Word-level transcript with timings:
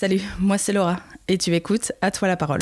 Salut, 0.00 0.20
moi 0.38 0.58
c'est 0.58 0.72
Laura 0.72 1.00
et 1.26 1.38
tu 1.38 1.52
écoutes 1.56 1.90
À 2.00 2.12
toi 2.12 2.28
la 2.28 2.36
parole. 2.36 2.60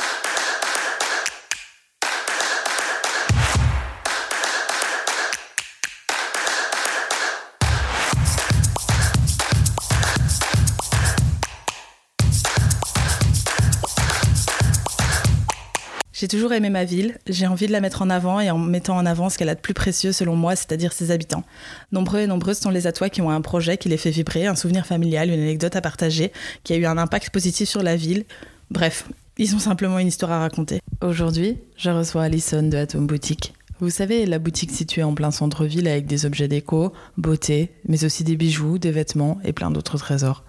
J'ai 16.26 16.38
toujours 16.38 16.54
aimé 16.54 16.70
ma 16.70 16.82
ville, 16.82 17.18
j'ai 17.28 17.46
envie 17.46 17.68
de 17.68 17.72
la 17.72 17.80
mettre 17.80 18.02
en 18.02 18.10
avant 18.10 18.40
et 18.40 18.50
en 18.50 18.58
mettant 18.58 18.96
en 18.96 19.06
avant 19.06 19.30
ce 19.30 19.38
qu'elle 19.38 19.48
a 19.48 19.54
de 19.54 19.60
plus 19.60 19.74
précieux 19.74 20.10
selon 20.10 20.34
moi, 20.34 20.56
c'est-à-dire 20.56 20.92
ses 20.92 21.12
habitants. 21.12 21.44
Nombreux 21.92 22.18
et 22.18 22.26
nombreuses 22.26 22.58
sont 22.58 22.70
les 22.70 22.88
atois 22.88 23.10
qui 23.10 23.22
ont 23.22 23.30
un 23.30 23.40
projet 23.40 23.76
qui 23.76 23.88
les 23.88 23.96
fait 23.96 24.10
vibrer, 24.10 24.48
un 24.48 24.56
souvenir 24.56 24.86
familial, 24.86 25.28
une 25.30 25.38
anecdote 25.38 25.76
à 25.76 25.80
partager, 25.80 26.32
qui 26.64 26.72
a 26.72 26.78
eu 26.78 26.84
un 26.84 26.98
impact 26.98 27.30
positif 27.30 27.68
sur 27.68 27.80
la 27.80 27.94
ville. 27.94 28.24
Bref, 28.72 29.08
ils 29.38 29.54
ont 29.54 29.60
simplement 29.60 30.00
une 30.00 30.08
histoire 30.08 30.32
à 30.32 30.40
raconter. 30.40 30.80
Aujourd'hui, 31.00 31.58
je 31.76 31.90
reçois 31.90 32.24
Alison 32.24 32.64
de 32.64 32.76
Atom 32.76 33.06
Boutique. 33.06 33.54
Vous 33.78 33.90
savez, 33.90 34.26
la 34.26 34.40
boutique 34.40 34.72
située 34.72 35.04
en 35.04 35.14
plein 35.14 35.30
centre-ville 35.30 35.86
avec 35.86 36.06
des 36.06 36.26
objets 36.26 36.48
déco, 36.48 36.92
beauté, 37.16 37.70
mais 37.86 38.04
aussi 38.04 38.24
des 38.24 38.34
bijoux, 38.34 38.78
des 38.78 38.90
vêtements 38.90 39.38
et 39.44 39.52
plein 39.52 39.70
d'autres 39.70 39.98
trésors. 39.98 40.42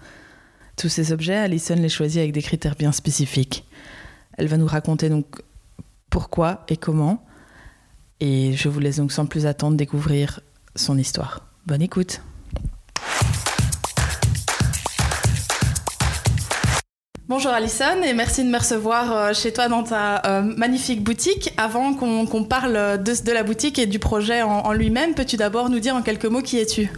Tous 0.76 0.88
ces 0.88 1.12
objets, 1.12 1.36
Alison 1.36 1.76
les 1.76 1.88
choisit 1.88 2.18
avec 2.18 2.32
des 2.32 2.42
critères 2.42 2.74
bien 2.74 2.90
spécifiques. 2.90 3.64
Elle 4.38 4.48
va 4.48 4.56
nous 4.56 4.66
raconter 4.66 5.08
donc 5.08 5.26
pourquoi 6.10 6.64
et 6.68 6.76
comment. 6.76 7.24
Et 8.20 8.52
je 8.54 8.68
vous 8.68 8.80
laisse 8.80 8.96
donc 8.96 9.12
sans 9.12 9.26
plus 9.26 9.46
attendre 9.46 9.76
découvrir 9.76 10.40
son 10.74 10.98
histoire. 10.98 11.46
Bonne 11.66 11.82
écoute. 11.82 12.20
Bonjour 17.28 17.52
Alison 17.52 18.02
et 18.02 18.14
merci 18.14 18.42
de 18.42 18.48
me 18.48 18.56
recevoir 18.56 19.12
euh, 19.12 19.32
chez 19.34 19.52
toi 19.52 19.68
dans 19.68 19.82
ta 19.82 20.22
euh, 20.24 20.40
magnifique 20.40 21.04
boutique. 21.04 21.52
Avant 21.58 21.92
qu'on 21.92 22.44
parle 22.44 23.02
de, 23.02 23.32
la 23.32 23.42
boutique 23.42 23.78
et 23.78 23.84
du 23.84 23.98
projet 23.98 24.40
en 24.40 24.72
lui-même, 24.72 25.14
peux-tu 25.14 25.36
d'abord 25.36 25.68
nous 25.68 25.78
dire 25.78 25.94
en 25.94 26.00
quelques 26.00 26.24
mots 26.24 26.40
qui 26.40 26.58
es-tu? 26.58 26.90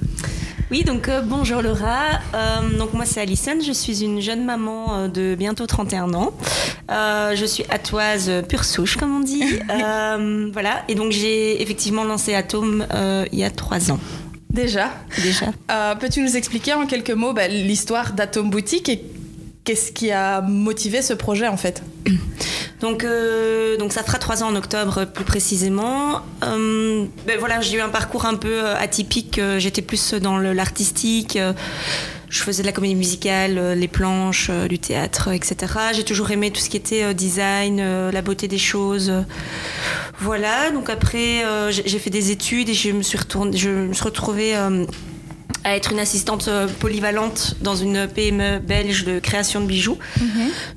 Oui, 0.70 0.84
donc 0.84 1.08
euh, 1.08 1.20
bonjour 1.20 1.62
Laura. 1.62 2.20
Euh, 2.34 2.78
donc 2.78 2.92
moi 2.92 3.04
c'est 3.04 3.20
Alison, 3.20 3.58
je 3.60 3.72
suis 3.72 4.04
une 4.04 4.20
jeune 4.20 4.44
maman 4.44 4.94
euh, 4.94 5.08
de 5.08 5.34
bientôt 5.34 5.66
31 5.66 6.14
ans. 6.14 6.32
je 6.88 7.44
suis 7.44 7.64
atoise 7.70 8.30
pure 8.48 8.64
souche 8.64 8.96
comme 8.96 9.16
on 9.16 9.20
dit. 9.20 9.42
voilà, 10.52 10.84
et 10.88 10.94
donc 10.94 11.12
j'ai 11.12 11.60
effectivement 11.60 12.04
lancé 12.04 12.34
Atome 12.34 12.86
il 13.32 13.38
y 13.38 13.44
a 13.44 13.50
trois 13.50 13.90
ans. 13.90 13.98
Déjà 14.48 14.90
Déjà. 15.22 15.46
Peux-tu 16.00 16.22
nous 16.22 16.36
expliquer 16.36 16.74
en 16.74 16.86
quelques 16.86 17.10
mots 17.10 17.32
bah, 17.32 17.48
l'histoire 17.48 18.12
d'Atome 18.12 18.50
Boutique 18.50 18.88
et 18.88 19.02
qu'est-ce 19.70 19.92
qui 19.92 20.10
a 20.10 20.40
motivé 20.40 21.00
ce 21.00 21.12
projet 21.12 21.46
en 21.46 21.56
fait 21.56 21.84
donc, 22.80 23.04
euh, 23.04 23.76
donc 23.76 23.92
ça 23.92 24.02
fera 24.02 24.18
trois 24.18 24.42
ans 24.42 24.48
en 24.48 24.56
octobre 24.56 25.04
plus 25.04 25.24
précisément. 25.24 26.22
Euh, 26.42 27.04
ben 27.24 27.38
voilà, 27.38 27.60
j'ai 27.60 27.76
eu 27.76 27.80
un 27.80 27.88
parcours 27.88 28.26
un 28.26 28.34
peu 28.34 28.64
euh, 28.64 28.74
atypique. 28.76 29.40
J'étais 29.58 29.82
plus 29.82 30.14
dans 30.14 30.38
l'artistique. 30.38 31.38
Je 32.28 32.42
faisais 32.42 32.62
de 32.62 32.66
la 32.66 32.72
comédie 32.72 32.96
musicale, 32.96 33.74
les 33.78 33.86
planches, 33.88 34.50
du 34.50 34.80
théâtre, 34.80 35.28
etc. 35.32 35.56
J'ai 35.92 36.04
toujours 36.04 36.32
aimé 36.32 36.50
tout 36.50 36.60
ce 36.60 36.68
qui 36.68 36.76
était 36.76 37.14
design, 37.14 38.10
la 38.10 38.22
beauté 38.22 38.48
des 38.48 38.58
choses. 38.58 39.12
Voilà. 40.18 40.70
Donc 40.72 40.90
après, 40.90 41.44
j'ai 41.70 41.98
fait 41.98 42.10
des 42.10 42.32
études 42.32 42.68
et 42.68 42.74
je 42.74 42.90
me 42.90 43.02
suis 43.02 43.18
retournée, 43.18 43.56
je 43.56 43.70
me 43.70 43.92
suis 43.92 44.04
retrouvée 44.04 44.54
à 45.64 45.76
être 45.76 45.92
une 45.92 45.98
assistante 45.98 46.48
euh, 46.48 46.66
polyvalente 46.66 47.56
dans 47.60 47.76
une 47.76 48.08
PME 48.08 48.60
belge 48.60 49.04
de 49.04 49.18
création 49.18 49.60
de 49.60 49.66
bijoux. 49.66 49.98
Mhm. 50.20 50.28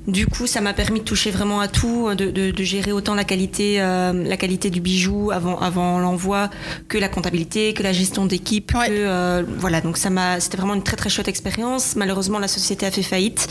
Du 0.08 0.26
coup, 0.26 0.46
ça 0.46 0.60
m'a 0.60 0.74
permis 0.74 1.00
de 1.00 1.04
toucher 1.04 1.30
vraiment 1.30 1.60
à 1.60 1.68
tout, 1.68 2.14
de, 2.14 2.30
de, 2.30 2.50
de 2.50 2.64
gérer 2.64 2.92
autant 2.92 3.14
la 3.14 3.24
qualité, 3.24 3.76
euh, 3.80 4.12
la 4.12 4.36
qualité 4.36 4.70
du 4.70 4.80
bijou 4.80 5.30
avant, 5.30 5.58
avant 5.58 5.98
l'envoi, 5.98 6.50
que 6.88 6.98
la 6.98 7.08
comptabilité, 7.08 7.72
que 7.72 7.82
la 7.82 7.92
gestion 7.92 8.26
d'équipe. 8.26 8.72
Euh, 8.88 9.42
voilà, 9.58 9.80
donc 9.80 9.96
ça 9.96 10.10
m'a, 10.10 10.40
c'était 10.40 10.58
vraiment 10.58 10.74
une 10.74 10.82
très 10.82 10.96
très 10.96 11.08
chouette 11.08 11.28
expérience. 11.28 11.96
Malheureusement, 11.96 12.38
la 12.38 12.48
société 12.48 12.84
a 12.84 12.90
fait 12.90 13.02
faillite. 13.02 13.48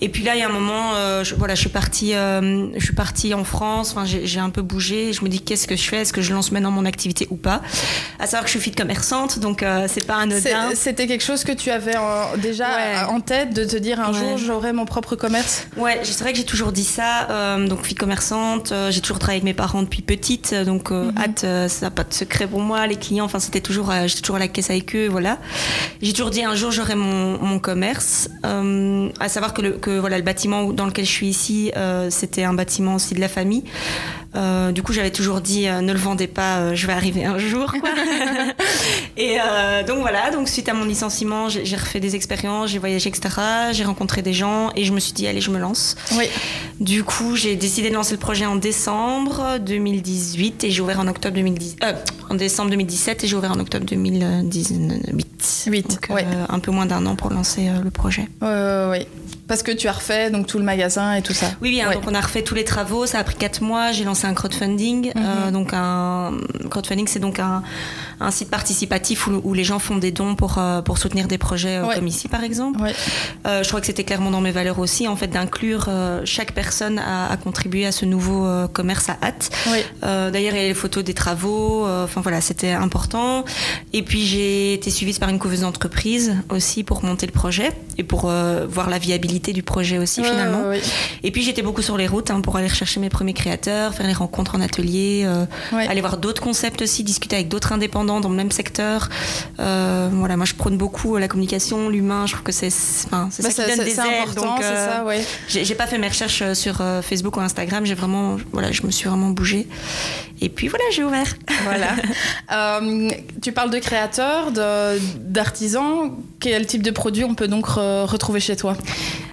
Et 0.00 0.08
puis 0.08 0.22
là, 0.22 0.34
il 0.34 0.40
y 0.40 0.42
a 0.42 0.48
un 0.48 0.52
moment, 0.52 0.94
je, 1.22 1.34
voilà, 1.36 1.54
je 1.54 1.60
suis 1.60 1.70
partie, 1.70 2.12
je 2.12 2.80
suis 2.84 2.94
partie 2.94 3.34
en 3.34 3.44
France. 3.44 3.94
Enfin, 3.94 4.04
j'ai 4.04 4.40
un 4.40 4.50
peu 4.50 4.62
bougé. 4.62 5.12
Je 5.12 5.22
me 5.22 5.28
dis, 5.28 5.40
qu'est-ce 5.40 5.68
que 5.68 5.76
je 5.76 5.82
fais? 5.82 5.98
Est-ce 5.98 6.12
que 6.12 6.22
je 6.22 6.32
lance 6.32 6.50
maintenant 6.50 6.72
mon 6.72 6.84
activité 6.84 7.28
ou 7.30 7.36
pas? 7.36 7.62
À 8.18 8.26
savoir 8.26 8.42
que 8.42 8.48
je 8.48 8.52
suis 8.52 8.60
fille 8.60 8.74
commerçante, 8.74 9.38
donc 9.38 9.64
c'est 9.86 10.04
pas 10.04 10.16
anodin. 10.16 10.61
C'était 10.74 11.06
quelque 11.06 11.24
chose 11.24 11.44
que 11.44 11.52
tu 11.52 11.70
avais 11.70 11.94
déjà 12.38 13.08
en 13.08 13.20
tête 13.20 13.54
de 13.54 13.64
te 13.64 13.76
dire 13.76 14.00
un 14.00 14.12
jour 14.12 14.38
j'aurai 14.38 14.72
mon 14.72 14.84
propre 14.84 15.16
commerce? 15.16 15.66
Ouais, 15.76 16.00
c'est 16.02 16.20
vrai 16.20 16.32
que 16.32 16.38
j'ai 16.38 16.44
toujours 16.44 16.72
dit 16.72 16.84
ça. 16.84 17.28
Euh, 17.30 17.66
donc, 17.66 17.84
fille 17.84 17.96
commerçante, 17.96 18.72
euh, 18.72 18.90
j'ai 18.90 19.00
toujours 19.00 19.18
travaillé 19.18 19.38
avec 19.38 19.44
mes 19.44 19.54
parents 19.54 19.82
depuis 19.82 20.02
petite. 20.02 20.54
Donc, 20.54 20.90
euh, 20.90 21.10
mhm. 21.10 21.18
hâte, 21.18 21.70
ça 21.70 21.86
n'a 21.86 21.90
pas 21.90 22.04
de 22.04 22.12
secret 22.12 22.46
pour 22.46 22.60
moi. 22.60 22.86
Les 22.86 22.96
clients, 22.96 23.24
enfin, 23.24 23.38
c'était 23.38 23.60
toujours, 23.60 23.92
j'étais 24.06 24.20
toujours 24.20 24.36
à 24.36 24.40
la 24.40 24.48
caisse 24.48 24.70
avec 24.70 24.94
eux. 24.94 25.08
Voilà. 25.08 25.38
J'ai 26.00 26.12
toujours 26.12 26.30
dit 26.30 26.42
un 26.42 26.54
jour 26.54 26.70
j'aurai 26.70 26.94
mon, 26.94 27.38
mon, 27.38 27.58
commerce. 27.58 28.28
à 28.42 29.28
savoir 29.28 29.54
que, 29.54 29.62
le, 29.62 29.70
que 29.72 29.98
voilà, 29.98 30.18
le 30.18 30.24
bâtiment 30.24 30.72
dans 30.72 30.86
lequel 30.86 31.04
je 31.04 31.10
suis 31.10 31.28
ici, 31.28 31.72
c'était 32.10 32.44
un 32.44 32.54
bâtiment 32.54 32.96
aussi 32.96 33.14
de 33.14 33.20
la 33.20 33.28
famille. 33.28 33.64
Euh, 34.34 34.72
du 34.72 34.82
coup, 34.82 34.92
j'avais 34.92 35.10
toujours 35.10 35.40
dit 35.40 35.68
euh, 35.68 35.80
ne 35.80 35.92
le 35.92 35.98
vendez 35.98 36.26
pas, 36.26 36.58
euh, 36.58 36.74
je 36.74 36.86
vais 36.86 36.92
arriver 36.92 37.24
un 37.24 37.38
jour. 37.38 37.74
et 39.16 39.36
donc 39.86 39.98
voilà, 40.00 40.30
donc 40.30 40.48
suite 40.48 40.68
à 40.68 40.74
mon 40.74 40.84
licenciement, 40.84 41.48
j'ai 41.48 41.76
refait 41.76 42.00
des 42.00 42.16
expériences, 42.16 42.70
j'ai 42.70 42.78
voyagé, 42.78 43.08
etc. 43.08 43.34
J'ai 43.72 43.84
rencontré 43.84 44.22
des 44.22 44.32
gens 44.32 44.70
et 44.74 44.84
je 44.84 44.92
me 44.92 45.00
suis 45.00 45.12
dit 45.12 45.26
allez, 45.26 45.40
je 45.40 45.50
me 45.50 45.58
lance. 45.58 45.96
Oui. 46.16 46.26
Du 46.82 47.04
coup, 47.04 47.36
j'ai 47.36 47.54
décidé 47.54 47.90
de 47.90 47.94
lancer 47.94 48.12
le 48.14 48.18
projet 48.18 48.44
en 48.44 48.56
décembre 48.56 49.58
2018 49.60 50.64
et 50.64 50.70
j'ai 50.72 50.82
ouvert 50.82 50.98
en 50.98 51.06
octobre 51.06 51.36
2010, 51.36 51.76
en 52.28 52.34
décembre 52.34 52.70
2017 52.70 53.22
et 53.22 53.26
j'ai 53.28 53.36
ouvert 53.36 53.52
en 53.52 53.60
octobre 53.60 53.86
2018. 53.86 55.64
8, 55.66 55.88
donc, 55.88 56.10
un 56.48 56.58
peu 56.58 56.72
moins 56.72 56.86
d'un 56.86 57.06
an 57.06 57.14
pour 57.14 57.30
lancer 57.30 57.70
le 57.82 57.90
projet. 57.90 58.28
oui. 58.40 59.06
Parce 59.48 59.62
que 59.62 59.72
tu 59.72 59.86
as 59.86 59.92
refait 59.92 60.30
donc 60.30 60.46
tout 60.46 60.58
le 60.58 60.64
magasin 60.64 61.14
et 61.14 61.20
tout 61.20 61.34
ça. 61.34 61.46
Oui, 61.60 61.70
oui. 61.70 61.82
Hein, 61.82 61.92
donc 61.92 62.04
on 62.06 62.14
a 62.14 62.20
refait 62.22 62.42
tous 62.42 62.54
les 62.54 62.64
travaux. 62.64 63.04
Ça 63.04 63.18
a 63.18 63.24
pris 63.24 63.34
quatre 63.34 63.60
mois. 63.60 63.92
J'ai 63.92 64.04
lancé 64.04 64.26
un 64.26 64.34
crowdfunding. 64.34 65.12
Euh, 65.14 65.46
mhm. 65.46 65.52
donc 65.52 65.70
un 65.74 66.38
crowdfunding, 66.70 67.06
c'est 67.06 67.18
donc 67.18 67.38
un, 67.38 67.62
un, 68.22 68.30
site 68.30 68.50
participatif 68.50 69.26
où, 69.26 69.54
les 69.54 69.64
gens 69.64 69.78
font 69.78 69.96
des 69.96 70.10
dons 70.10 70.34
pour 70.34 70.58
euh, 70.58 70.80
pour 70.82 70.98
soutenir 70.98 71.28
des 71.28 71.38
projets 71.38 71.76
euh, 71.76 71.94
comme 71.94 72.06
ici, 72.06 72.28
par 72.28 72.42
exemple. 72.44 72.80
je 73.44 73.68
crois 73.68 73.80
que 73.80 73.86
c'était 73.86 74.04
clairement 74.04 74.30
dans 74.30 74.40
mes 74.40 74.50
valeurs 74.50 74.78
aussi, 74.78 75.08
en 75.08 75.16
fait, 75.16 75.28
d'inclure 75.28 75.88
chaque 76.24 76.52
personne 76.52 76.98
à, 76.98 77.30
à, 77.30 77.36
contribuer 77.36 77.86
à 77.86 77.92
ce 77.92 78.04
nouveau 78.04 78.46
commerce 78.72 79.08
à 79.08 79.18
hâte. 79.22 79.50
D'ailleurs, 80.02 80.54
il 80.54 80.62
y 80.62 80.64
a 80.64 80.68
les 80.68 80.74
photos 80.74 81.04
des 81.04 81.14
travaux. 81.14 81.86
Enfin 81.86 82.20
voilà, 82.20 82.40
c'était 82.40 82.72
important. 82.72 83.44
Et 83.92 84.02
puis 84.02 84.24
j'ai 84.24 84.74
été 84.74 84.90
suivie 84.90 85.18
par 85.18 85.28
une 85.28 85.38
couveuse 85.38 85.60
d'entreprise 85.60 86.36
aussi 86.48 86.84
pour 86.84 87.04
monter 87.04 87.26
le 87.26 87.32
projet 87.32 87.70
et 87.98 88.04
pour 88.04 88.32
voir 88.68 88.88
la 88.88 88.98
viabilité 88.98 89.52
du 89.52 89.62
projet 89.62 89.98
aussi 89.98 90.22
finalement. 90.22 90.62
Et 91.22 91.30
puis 91.30 91.42
j'étais 91.42 91.62
beaucoup 91.62 91.82
sur 91.82 91.96
les 91.96 92.06
routes 92.06 92.30
hein, 92.30 92.40
pour 92.40 92.56
aller 92.56 92.68
chercher 92.68 93.00
mes 93.00 93.08
premiers 93.08 93.32
créateurs, 93.34 93.94
faire 93.94 94.06
les 94.06 94.12
rencontres 94.12 94.54
en 94.54 94.60
atelier, 94.60 95.22
euh, 95.24 95.44
aller 95.72 96.00
voir 96.00 96.16
d'autres 96.16 96.42
concepts 96.42 96.82
aussi, 96.82 97.04
discuter 97.04 97.36
avec 97.36 97.48
d'autres 97.48 97.72
indépendants 97.72 98.11
dans 98.20 98.28
le 98.28 98.36
même 98.36 98.50
secteur. 98.50 99.08
Euh, 99.60 100.08
voilà, 100.12 100.36
moi 100.36 100.46
je 100.46 100.54
prône 100.54 100.76
beaucoup 100.76 101.16
la 101.16 101.28
communication, 101.28 101.88
l'humain. 101.88 102.26
Je 102.26 102.32
trouve 102.32 102.44
que 102.44 102.52
c'est 102.52 102.68
enfin, 103.06 103.28
ça, 103.30 103.42
bah, 103.42 103.48
qui 103.50 103.76
donne 103.76 103.84
des 103.84 104.00
ailes. 104.00 104.34
Donc 104.34 104.60
euh, 104.62 105.22
j'ai 105.48 105.74
pas 105.74 105.86
fait 105.86 105.98
mes 105.98 106.08
recherches 106.08 106.52
sur 106.54 106.82
Facebook 107.02 107.36
ou 107.36 107.40
Instagram. 107.40 107.84
J'ai 107.84 107.94
vraiment 107.94 108.36
voilà, 108.52 108.72
je 108.72 108.82
me 108.84 108.90
suis 108.90 109.08
vraiment 109.08 109.30
bougée. 109.30 109.66
Et 110.40 110.48
puis 110.48 110.68
voilà, 110.68 110.84
j'ai 110.92 111.04
ouvert. 111.04 111.34
Voilà. 111.64 111.94
tu 113.42 113.52
parles 113.52 113.70
de 113.70 113.78
créateurs, 113.78 114.52
d'artisans. 115.18 116.12
Quel 116.40 116.66
type 116.66 116.82
de 116.82 116.90
produits 116.90 117.24
on 117.24 117.34
peut 117.34 117.48
donc 117.48 117.66
retrouver 117.66 118.40
chez 118.40 118.56
toi? 118.56 118.76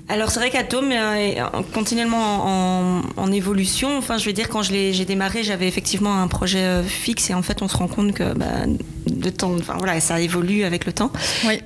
Alors 0.09 0.31
c'est 0.31 0.39
vrai 0.39 0.49
qu'Atome 0.49 0.91
est 0.91 1.37
continuellement 1.71 3.03
en, 3.15 3.31
évolution. 3.31 3.95
Enfin, 3.95 4.17
je 4.17 4.25
vais 4.25 4.33
dire, 4.33 4.49
quand 4.49 4.63
j'ai 4.63 5.05
démarré, 5.05 5.43
j'avais 5.43 5.67
effectivement 5.67 6.19
un 6.19 6.27
projet 6.27 6.63
euh, 6.63 6.83
fixe 6.83 7.29
et 7.29 7.35
en 7.35 7.43
fait, 7.43 7.61
on 7.61 7.67
se 7.67 7.77
rend 7.77 7.87
compte 7.87 8.13
que 8.13 8.33
bah, 8.33 8.65
de 9.05 9.29
temps, 9.29 9.53
enfin 9.53 9.75
voilà, 9.77 9.99
ça 9.99 10.19
évolue 10.19 10.63
avec 10.63 10.87
le 10.87 10.93
temps. 10.93 11.11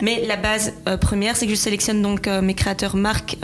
Mais 0.01 0.25
la 0.27 0.35
base 0.35 0.73
euh, 0.89 0.97
première, 0.97 1.37
c'est 1.37 1.45
que 1.45 1.51
je 1.51 1.57
sélectionne 1.57 2.01
donc 2.01 2.27
euh, 2.27 2.41
mes 2.41 2.53
créateurs 2.53 2.97
marques 2.97 3.37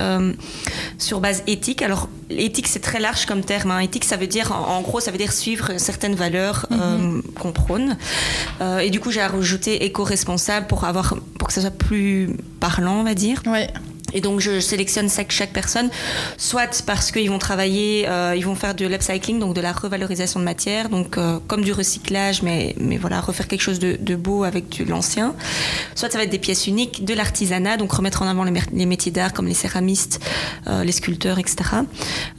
sur 0.97 1.21
base 1.21 1.43
éthique. 1.47 1.81
Alors 1.81 2.09
éthique, 2.29 2.67
c'est 2.67 2.81
très 2.81 2.99
large 2.99 3.25
comme 3.25 3.41
terme. 3.41 3.71
Hein. 3.71 3.79
Éthique, 3.79 4.03
ça 4.03 4.17
veut 4.17 4.27
dire, 4.27 4.51
en, 4.51 4.81
gros, 4.81 4.99
ça 4.99 5.11
veut 5.11 5.17
dire 5.17 5.31
suivre 5.31 5.77
certaines 5.77 6.15
valeurs 6.15 6.65
mhm. 6.71 7.23
qu'on 7.39 7.53
prône. 7.53 7.97
et 8.81 8.89
du 8.89 8.99
coup, 8.99 9.11
j'ai 9.11 9.23
rajouté 9.23 9.85
éco-responsable 9.85 10.67
pour 10.67 10.83
avoir, 10.83 11.15
pour 11.37 11.47
que 11.47 11.53
ça 11.53 11.61
soit 11.61 11.71
plus 11.71 12.35
parlant, 12.59 12.99
on 12.99 13.03
va 13.03 13.13
dire. 13.13 13.41
Ouais. 13.45 13.69
Et 14.13 14.21
donc 14.21 14.39
je 14.39 14.59
sélectionne 14.59 15.09
chaque, 15.09 15.31
chaque 15.31 15.51
personne, 15.53 15.89
soit 16.37 16.83
parce 16.85 17.11
qu'ils 17.11 17.29
vont 17.29 17.39
travailler, 17.39 18.07
euh, 18.07 18.33
ils 18.35 18.45
vont 18.45 18.55
faire 18.55 18.75
de 18.75 18.85
l'upcycling, 18.85 19.39
donc 19.39 19.53
de 19.55 19.61
la 19.61 19.71
revalorisation 19.71 20.39
de 20.39 20.45
matière, 20.45 20.89
donc 20.89 21.17
euh, 21.17 21.39
comme 21.47 21.63
du 21.63 21.71
recyclage, 21.73 22.41
mais, 22.41 22.75
mais 22.79 22.97
voilà, 22.97 23.19
refaire 23.21 23.47
quelque 23.47 23.61
chose 23.61 23.79
de, 23.79 23.97
de 23.99 24.15
beau 24.15 24.43
avec 24.43 24.83
de 24.83 24.89
l'ancien. 24.89 25.35
Soit 25.95 26.09
ça 26.11 26.17
va 26.17 26.23
être 26.23 26.29
des 26.31 26.39
pièces 26.39 26.67
uniques, 26.67 27.05
de 27.05 27.13
l'artisanat, 27.13 27.77
donc 27.77 27.91
remettre 27.91 28.21
en 28.21 28.27
avant 28.27 28.43
les, 28.43 28.53
les 28.73 28.85
métiers 28.85 29.11
d'art 29.11 29.33
comme 29.33 29.47
les 29.47 29.53
céramistes, 29.53 30.19
euh, 30.67 30.83
les 30.83 30.91
sculpteurs, 30.91 31.39
etc. 31.39 31.55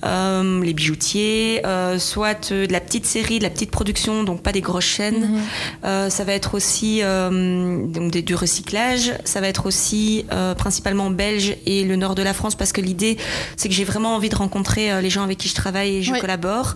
Euh, 0.05 0.63
les 0.63 0.73
bijoutiers, 0.75 1.61
euh, 1.67 1.99
soit 1.99 2.51
de 2.53 2.67
la 2.71 2.81
petite 2.81 3.07
série, 3.07 3.39
de 3.39 3.45
la 3.45 3.51
petite 3.51 3.71
production, 3.71 4.25
donc 4.25 4.43
pas 4.43 4.53
des 4.53 4.61
grosses 4.61 4.85
chaînes. 4.85 5.21
Mhm. 5.33 5.41
Euh, 5.85 6.11
ça 6.11 6.25
va 6.25 6.33
être 6.33 6.55
aussi 6.55 7.01
euh, 7.03 7.87
donc 7.87 8.11
des- 8.11 8.23
du 8.23 8.35
recyclage. 8.35 9.13
Ça 9.25 9.41
va 9.41 9.49
être 9.49 9.67
aussi 9.67 10.25
euh, 10.33 10.55
principalement 10.55 11.11
belge 11.11 11.57
et 11.67 11.85
le 11.85 11.97
nord 11.97 12.15
de 12.15 12.23
la 12.23 12.35
France 12.35 12.55
parce 12.55 12.73
que 12.73 12.81
l'idée 12.81 13.17
c'est 13.57 13.69
que 13.69 13.75
j'ai 13.75 13.85
vraiment 13.85 14.15
envie 14.15 14.29
de 14.29 14.37
rencontrer 14.37 14.93
euh, 14.93 15.01
les 15.01 15.11
gens 15.11 15.23
avec 15.23 15.39
qui 15.39 15.49
je 15.49 15.55
travaille 15.55 15.97
et 15.97 16.03
je 16.03 16.13
Oui. 16.13 16.21
collabore 16.21 16.75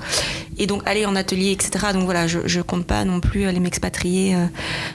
et 0.59 0.67
donc 0.67 0.83
aller 0.87 1.07
en 1.07 1.17
atelier 1.17 1.53
etc. 1.53 1.87
Donc 1.93 2.05
voilà, 2.05 2.27
je, 2.27 2.41
je 2.47 2.61
compte 2.61 2.87
pas 2.87 3.05
non 3.05 3.21
plus 3.21 3.47
aller 3.47 3.61
m'expatrier 3.61 4.35
euh, 4.35 4.47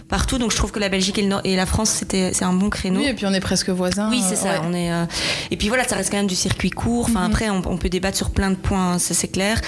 partout. 0.08 0.38
Donc 0.38 0.52
je 0.52 0.58
trouve 0.58 0.72
que 0.72 0.80
la 0.80 0.90
Belgique 0.90 1.18
et, 1.18 1.22
le 1.24 1.28
Nord- 1.30 1.42
et 1.44 1.56
la 1.56 1.66
France 1.66 1.90
c'était 1.90 2.32
c'est 2.34 2.46
un 2.46 2.54
bon 2.54 2.70
créneau. 2.70 3.00
Oui, 3.00 3.08
et 3.08 3.14
puis 3.14 3.26
on 3.26 3.34
est 3.34 3.40
presque 3.40 3.70
voisins. 3.70 4.10
Oui, 4.10 4.22
c'est 4.28 4.34
euh, 4.36 4.38
ça. 4.38 4.52
ouais. 4.54 4.66
On 4.68 4.74
est, 4.74 4.92
euh, 4.92 5.06
Et 5.52 5.58
puis 5.58 5.68
voilà, 5.70 5.88
ça 5.88 5.96
reste 5.96 6.12
quand 6.12 6.18
même 6.18 6.28
du 6.28 6.36
circuit 6.36 6.70
court. 6.70 7.06
Enfin, 7.10 7.22
Mhm. 7.22 7.32
après, 7.32 7.50
on, 7.50 7.62
on 7.66 7.78
peut 7.78 7.90
débattre 7.90 8.18
sur 8.18 8.30
plein 8.32 8.50
de 8.52 8.56
points, 8.56 9.00
ça 9.00 9.14
c'est 9.14 9.28
clair. 9.28 9.60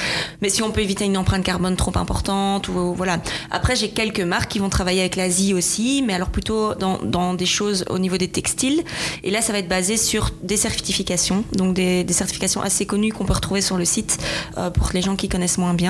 Mais 0.41 0.49
si 0.49 0.61
on 0.63 0.71
peut 0.71 0.81
éviter 0.81 1.05
une 1.05 1.17
empreinte 1.17 1.43
carbone 1.43 1.75
trop 1.75 1.97
importante, 1.97 2.67
ou 2.69 2.93
voilà. 2.95 3.19
Après, 3.49 3.75
j'ai 3.75 3.89
quelques 3.89 4.19
marques 4.21 4.51
qui 4.51 4.59
vont 4.59 4.69
travailler 4.69 5.01
avec 5.01 5.15
l'Asie 5.15 5.53
aussi, 5.53 6.03
mais 6.05 6.13
alors 6.13 6.29
plutôt 6.29 6.73
dans, 6.75 6.99
dans 7.03 7.33
des 7.33 7.45
choses 7.45 7.85
au 7.89 7.99
niveau 7.99 8.17
des 8.17 8.27
textiles. 8.29 8.83
Et 9.23 9.31
là, 9.31 9.41
ça 9.41 9.51
va 9.53 9.59
être 9.59 9.67
basé 9.69 9.97
sur 9.97 10.31
des 10.43 10.57
certifications, 10.57 11.43
donc 11.53 11.73
des, 11.73 12.03
des 12.03 12.13
certifications 12.13 12.61
assez 12.61 12.85
connues 12.85 13.11
qu'on 13.11 13.25
peut 13.25 13.33
retrouver 13.33 13.61
sur 13.61 13.77
le 13.77 13.85
site 13.85 14.17
euh, 14.57 14.69
pour 14.69 14.89
les 14.93 15.01
gens 15.01 15.15
qui 15.15 15.27
connaissent 15.29 15.57
moins 15.57 15.73
bien. 15.73 15.80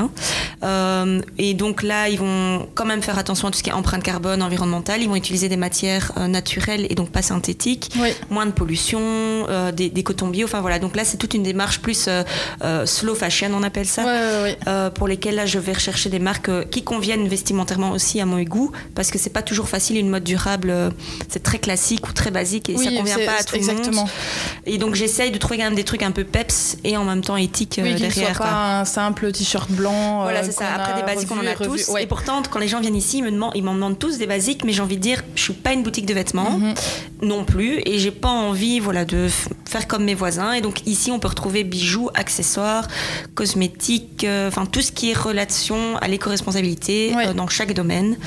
Euh, 0.64 1.22
et 1.38 1.54
donc 1.54 1.84
là, 1.84 2.10
ils 2.10 2.20
vont 2.20 2.68
quand 2.76 2.86
même 2.86 3.02
faire 3.02 3.18
attention 3.18 3.48
à 3.48 3.52
tout 3.52 3.58
ce 3.58 3.64
qui 3.64 3.70
est 3.70 3.74
empreinte 3.74 4.04
carbone, 4.04 4.42
environnementale. 4.42 5.02
Ils 5.02 5.10
vont 5.10 5.16
utiliser 5.16 5.50
des 5.50 5.58
matières 5.58 6.12
euh, 6.18 6.28
naturelles 6.28 6.86
et 6.90 6.96
donc 6.96 7.10
pas 7.10 7.22
synthétiques 7.22 7.92
Oui. 8.00 8.10
moins 8.30 8.46
de 8.46 8.52
pollution, 8.52 9.00
euh, 9.02 9.72
des, 9.72 9.90
des 9.90 10.04
cotons 10.04 10.28
bio. 10.28 10.46
Enfin 10.46 10.62
voilà, 10.62 10.80
donc 10.80 10.96
là 10.96 11.04
c'est 11.04 11.18
toute 11.18 11.34
une 11.34 11.44
démarche 11.44 11.80
plus 11.80 12.10
slow 12.86 13.16
fashion, 13.16 13.50
on 13.54 13.64
appelle 13.64 13.88
ça. 13.88 14.04
Pour 14.96 15.08
lesquelles 15.08 15.36
là 15.36 15.46
je 15.46 15.60
vais 15.60 15.74
rechercher 15.74 16.10
des 16.10 16.20
marques 16.20 16.70
qui 16.70 16.84
conviennent 16.84 17.28
vestimentairement 17.28 17.92
aussi 17.92 18.20
à 18.20 18.26
mon 18.26 18.42
goût 18.42 18.72
parce 18.96 19.12
que 19.12 19.18
c'est 19.20 19.30
pas 19.30 19.42
toujours 19.42 19.68
facile 19.70 19.98
une 19.98 20.10
mode 20.10 20.24
durable 20.24 20.74
c'est 21.30 21.44
très 21.44 21.60
classique 21.60 22.08
ou 22.08 22.14
très 22.14 22.32
basique 22.32 22.70
et 22.70 22.78
ça 22.78 22.92
convient 22.92 23.18
pas 23.26 23.40
à 23.40 23.44
tout 23.44 23.56
exactement. 23.56 23.90
le 23.92 23.96
monde 23.98 24.10
et 24.66 24.78
donc 24.78 24.96
j'essaye 24.96 25.32
de 25.32 25.38
trouver 25.38 25.58
quand 25.58 25.66
même 25.66 25.76
des 25.76 25.84
trucs 25.84 26.04
un 26.04 26.12
peu 26.12 26.24
peps 26.24 26.78
et 26.84 26.98
en 26.98 27.04
même 27.04 27.22
temps 27.22 27.38
éthiques 27.38 27.76
derrière 27.76 28.12
soit 28.14 28.34
quoi. 28.34 28.46
pas 28.46 28.80
un 28.80 28.86
simple 28.86 29.32
t-shirt 29.32 29.70
blanc. 29.82 30.22
Voilà, 30.24 30.40
euh, 30.40 30.44
c'est 30.46 30.52
ça. 30.52 30.74
Après 30.74 30.94
des 31.00 31.06
basiques, 31.06 31.30
on 31.32 31.36
en 31.36 31.40
revu 31.40 31.50
a 31.50 31.54
revu. 31.56 31.70
tous. 31.84 31.90
Ouais. 31.92 32.04
Et 32.04 32.08
pourtant, 32.08 32.42
quand 32.50 32.60
les 32.60 32.68
gens 32.68 32.80
viennent 32.80 32.96
ici, 32.96 33.18
ils 33.20 33.24
me 33.24 33.32
demandent, 33.32 33.52
ils 33.56 33.64
m'en 33.64 33.74
demandent 33.76 34.00
tous 34.00 34.18
des 34.18 34.28
basiques, 34.28 34.64
mais 34.64 34.72
j'ai 34.74 34.82
envie 34.82 34.98
de 34.98 35.02
dire, 35.02 35.24
je 35.36 35.42
suis 35.44 35.54
pas 35.54 35.74
une 35.74 35.84
boutique 35.84 36.06
de 36.06 36.14
vêtements 36.14 36.52
Mhm. 36.58 36.74
non 37.24 37.44
plus, 37.46 37.82
et 37.86 38.00
j'ai 38.00 38.12
pas 38.12 38.30
envie, 38.30 38.80
voilà, 38.80 39.06
de 39.06 39.28
faire 39.70 39.88
comme 39.88 40.04
mes 40.06 40.16
voisins. 40.16 40.54
Et 40.54 40.62
donc 40.62 40.86
ici, 40.88 41.12
on 41.12 41.20
peut 41.20 41.28
retrouver 41.30 41.64
bijoux, 41.64 42.10
accessoires, 42.14 42.88
cosmétiques, 43.36 44.24
euh, 44.24 44.48
enfin 44.48 44.66
tout 44.66 44.82
ce 44.82 44.92
qui 44.92 45.12
est 45.12 45.18
relation 45.18 45.98
à 45.98 46.08
l'éco-responsabilité 46.08 47.14
Ouais. 47.16 47.28
euh, 47.28 47.34
dans 47.34 47.48
chaque 47.48 47.74
domaine. 47.74 48.18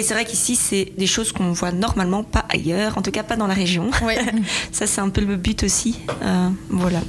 Et 0.00 0.02
c'est 0.02 0.14
vrai 0.14 0.24
qu'ici, 0.24 0.56
c'est 0.56 0.92
des 0.96 1.06
choses 1.06 1.30
qu'on 1.30 1.52
voit 1.52 1.72
normalement 1.72 2.22
pas 2.24 2.46
ailleurs, 2.48 2.96
en 2.96 3.02
tout 3.02 3.10
cas 3.10 3.22
pas 3.22 3.36
dans 3.36 3.46
la 3.46 3.52
région. 3.52 3.90
Ouais. 4.02 4.16
Ça, 4.72 4.86
c'est 4.86 5.02
un 5.02 5.10
peu 5.10 5.20
le 5.20 5.36
but 5.36 5.62
aussi. 5.62 5.98
Euh, 6.22 6.48
voilà. 6.70 7.00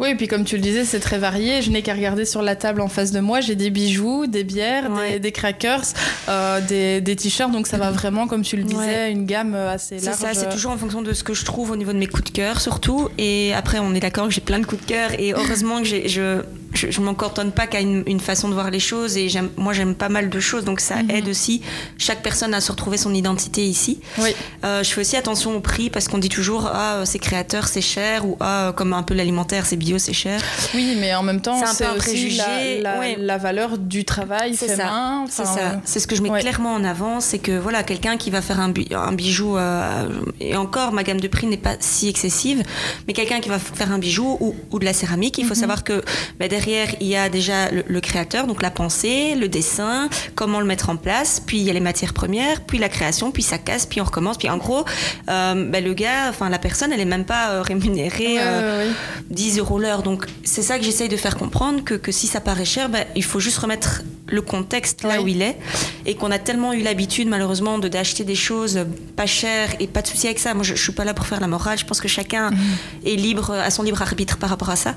Oui, 0.00 0.08
et 0.08 0.14
puis 0.16 0.26
comme 0.26 0.44
tu 0.44 0.56
le 0.56 0.62
disais, 0.62 0.84
c'est 0.84 0.98
très 0.98 1.18
varié. 1.18 1.62
Je 1.62 1.70
n'ai 1.70 1.82
qu'à 1.82 1.94
regarder 1.94 2.24
sur 2.24 2.42
la 2.42 2.56
table 2.56 2.80
en 2.80 2.88
face 2.88 3.12
de 3.12 3.20
moi. 3.20 3.40
J'ai 3.40 3.54
des 3.54 3.70
bijoux, 3.70 4.26
des 4.26 4.42
bières, 4.42 4.90
Ouais. 4.90 5.12
des, 5.12 5.18
des 5.20 5.30
crackers, 5.32 5.84
euh, 6.28 6.60
des, 6.60 7.00
des 7.00 7.14
t-shirts. 7.14 7.52
Donc 7.52 7.68
ça 7.68 7.78
va 7.78 7.92
vraiment, 7.92 8.26
comme 8.26 8.42
tu 8.42 8.56
le 8.56 8.64
disais, 8.64 8.76
Ouais. 8.78 9.12
une 9.12 9.24
gamme 9.24 9.54
euh, 9.54 9.72
assez 9.72 10.00
C'est 10.00 10.06
large. 10.06 10.18
ça, 10.18 10.34
c'est 10.34 10.48
toujours 10.48 10.72
en 10.72 10.78
fonction 10.78 11.02
de 11.02 11.12
ce 11.12 11.22
que 11.22 11.34
je 11.34 11.44
trouve 11.44 11.70
au 11.70 11.76
niveau 11.76 11.92
de 11.92 11.98
mes 11.98 12.08
coups 12.08 12.24
de 12.24 12.30
cœur 12.30 12.60
surtout. 12.60 13.08
Et 13.18 13.54
après, 13.54 13.78
on 13.78 13.94
est 13.94 14.00
d'accord 14.00 14.26
que 14.26 14.34
j'ai 14.34 14.40
plein 14.40 14.58
de 14.58 14.66
coups 14.66 14.82
de 14.84 14.88
cœur. 14.88 15.10
Et 15.20 15.32
heureusement 15.32 15.78
que 15.78 15.84
j'ai- 15.84 16.08
je 16.08 16.42
je, 16.74 16.90
je 16.90 17.00
m'en 17.00 17.14
cantonne 17.14 17.52
pas 17.52 17.66
qu'à 17.66 17.80
une, 17.80 18.02
une 18.06 18.20
façon 18.20 18.48
de 18.48 18.54
voir 18.54 18.70
les 18.70 18.80
choses. 18.80 19.16
Et 19.16 19.28
j'aime, 19.28 19.50
moi, 19.56 19.72
j'aime 19.72 19.94
pas 19.94 20.08
mal 20.08 20.30
de 20.30 20.40
choses. 20.40 20.64
Donc 20.64 20.80
ça 20.80 20.96
Mhm. 21.02 21.10
aide 21.10 21.28
aussi 21.28 21.62
chaque 21.98 22.22
personne 22.22 22.54
à 22.54 22.60
se 22.60 22.70
retrouver 22.72 22.96
son 22.96 23.14
identité 23.14 23.64
ici. 23.64 24.00
Oui. 24.18 24.30
Euh, 24.64 24.82
je 24.82 24.90
fais 24.92 25.00
aussi 25.00 25.16
attention 25.16 25.54
au 25.56 25.60
prix 25.60 25.90
parce 25.90 26.08
qu'on 26.08 26.18
dit 26.18 26.28
toujours 26.28 26.66
ah 26.72 27.02
c'est 27.04 27.18
créateur 27.18 27.68
c'est 27.68 27.80
cher 27.80 28.24
ou 28.26 28.36
ah 28.40 28.72
comme 28.76 28.92
un 28.92 29.02
peu 29.02 29.14
l'alimentaire 29.14 29.66
c'est 29.66 29.76
bio 29.76 29.98
c'est 29.98 30.12
cher. 30.12 30.40
Oui, 30.74 30.96
mais 30.98 31.14
en 31.14 31.22
même 31.22 31.40
temps, 31.40 31.58
C'est 31.58 31.84
un 31.84 31.86
peu 31.88 31.92
un 31.92 31.94
la, 31.94 31.98
préjugé, 31.98 32.80
la- 32.80 32.98
ouais. 32.98 33.16
la 33.18 33.38
valeur 33.38 33.78
du 33.78 34.04
travail 34.04 34.54
C'est 34.56 34.68
ça. 34.76 35.24
C'est 35.30 35.44
ça. 35.46 35.80
C'est 35.84 36.00
ce 36.00 36.06
que 36.06 36.16
je 36.16 36.22
mets 36.22 36.30
ouais. 36.30 36.40
clairement 36.40 36.74
en 36.74 36.84
avant, 36.84 37.20
c'est 37.20 37.38
que 37.38 37.58
voilà, 37.58 37.82
quelqu'un 37.82 38.16
qui 38.16 38.30
va 38.30 38.40
faire 38.42 38.60
un, 38.60 38.68
bi- 38.70 38.88
un 38.94 39.12
bijou, 39.12 39.56
euh, 39.56 40.08
et 40.40 40.56
encore, 40.56 40.92
ma 40.92 41.02
gamme 41.02 41.20
de 41.20 41.28
prix 41.28 41.46
n'est 41.46 41.56
pas 41.56 41.76
si 41.80 42.08
excessive, 42.08 42.62
mais 43.06 43.12
quelqu'un 43.12 43.40
qui 43.40 43.48
va 43.48 43.58
faire 43.58 43.92
un 43.92 43.98
bijou 43.98 44.36
ou, 44.40 44.54
ou 44.70 44.78
de 44.78 44.84
la 44.84 44.92
céramique, 44.92 45.38
il 45.38 45.44
faut 45.44 45.54
Mhm. 45.54 45.60
savoir 45.60 45.84
que 45.84 46.02
bah, 46.38 46.48
derrière, 46.48 46.61
il 46.66 47.06
y 47.06 47.16
a 47.16 47.28
déjà 47.28 47.70
le, 47.70 47.84
le 47.86 48.00
créateur, 48.00 48.46
donc 48.46 48.62
la 48.62 48.70
pensée, 48.70 49.34
le 49.34 49.48
dessin, 49.48 50.08
comment 50.34 50.60
le 50.60 50.66
mettre 50.66 50.90
en 50.90 50.96
place, 50.96 51.40
puis 51.44 51.58
il 51.58 51.64
y 51.64 51.70
a 51.70 51.72
les 51.72 51.80
matières 51.80 52.14
premières, 52.14 52.60
puis 52.60 52.78
la 52.78 52.88
création, 52.88 53.30
puis 53.30 53.42
ça 53.42 53.58
casse, 53.58 53.86
puis 53.86 54.00
on 54.00 54.04
recommence, 54.04 54.38
puis 54.38 54.48
en 54.48 54.56
gros, 54.56 54.84
euh, 55.28 55.70
bah, 55.70 55.80
le 55.80 55.94
gars, 55.94 56.28
enfin 56.28 56.48
la 56.48 56.58
personne, 56.58 56.92
elle 56.92 57.00
est 57.00 57.04
même 57.04 57.24
pas 57.24 57.50
euh, 57.50 57.62
rémunérée. 57.62 58.34
Ouais, 58.34 58.42
euh, 58.42 58.84
ouais, 58.84 58.88
ouais. 58.88 58.94
10 59.30 59.58
euros 59.58 59.78
l'heure. 59.78 60.02
Donc 60.02 60.26
c'est 60.44 60.62
ça 60.62 60.78
que 60.78 60.84
j'essaye 60.84 61.08
de 61.08 61.16
faire 61.16 61.36
comprendre, 61.36 61.84
que, 61.84 61.94
que 61.94 62.12
si 62.12 62.26
ça 62.26 62.40
paraît 62.40 62.64
cher, 62.64 62.88
ben, 62.88 63.04
il 63.14 63.24
faut 63.24 63.40
juste 63.40 63.58
remettre 63.58 64.02
le 64.32 64.42
contexte 64.42 65.04
là 65.04 65.22
où 65.22 65.28
il 65.28 65.42
est. 65.42 65.56
Et 66.06 66.14
qu'on 66.16 66.30
a 66.32 66.38
tellement 66.38 66.72
eu 66.72 66.82
l'habitude 66.82 67.28
malheureusement 67.28 67.78
de 67.78 67.86
d'acheter 67.88 68.24
des 68.24 68.34
choses 68.34 68.80
pas 69.14 69.26
chères 69.26 69.70
et 69.78 69.86
pas 69.86 70.02
de 70.02 70.08
souci 70.08 70.26
avec 70.26 70.38
ça. 70.40 70.54
Moi 70.54 70.64
je, 70.64 70.74
je 70.74 70.82
suis 70.82 70.92
pas 70.92 71.04
là 71.04 71.14
pour 71.14 71.26
faire 71.26 71.38
la 71.40 71.46
morale, 71.46 71.78
je 71.78 71.84
pense 71.84 72.00
que 72.00 72.08
chacun 72.08 72.50
Mhm. 72.50 72.58
est 73.06 73.16
libre 73.16 73.50
à 73.52 73.70
son 73.70 73.82
libre 73.82 74.02
arbitre 74.02 74.36
par 74.38 74.50
rapport 74.50 74.70
à 74.70 74.76
ça. 74.76 74.94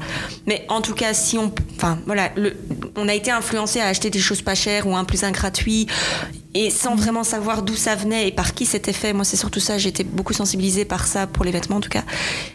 Mais 0.48 0.66
en 0.70 0.82
tout 0.82 0.94
cas, 0.96 1.14
si 1.14 1.38
on... 1.38 1.54
Enfin 1.76 2.00
voilà, 2.06 2.32
le- 2.36 2.56
on 2.96 3.08
a 3.08 3.14
été 3.14 3.32
influencé 3.32 3.80
à 3.82 3.88
acheter 3.88 4.10
des 4.10 4.20
choses 4.20 4.42
pas 4.42 4.56
chères 4.56 4.88
ou 4.88 4.96
un 4.96 5.04
plus 5.04 5.24
un 5.24 5.32
gratuit 5.32 5.88
et 6.54 6.70
sans 6.70 6.96
vraiment 6.96 7.24
savoir 7.26 7.62
d'où 7.64 7.76
ça 7.76 7.96
venait 7.96 8.28
et 8.30 8.32
par 8.32 8.54
qui 8.54 8.66
c'était 8.66 8.94
fait. 8.94 9.12
Moi, 9.14 9.26
c'est 9.26 9.36
surtout 9.38 9.60
ça. 9.60 9.76
Été 9.78 10.04
beaucoup 10.06 10.32
sensibilisée 10.34 10.86
par 10.86 11.06
ça 11.06 11.28
pour 11.28 11.44
les 11.44 11.52
vêtements, 11.52 11.76
en 11.78 11.82
tout 11.82 11.90
cas. 11.90 12.04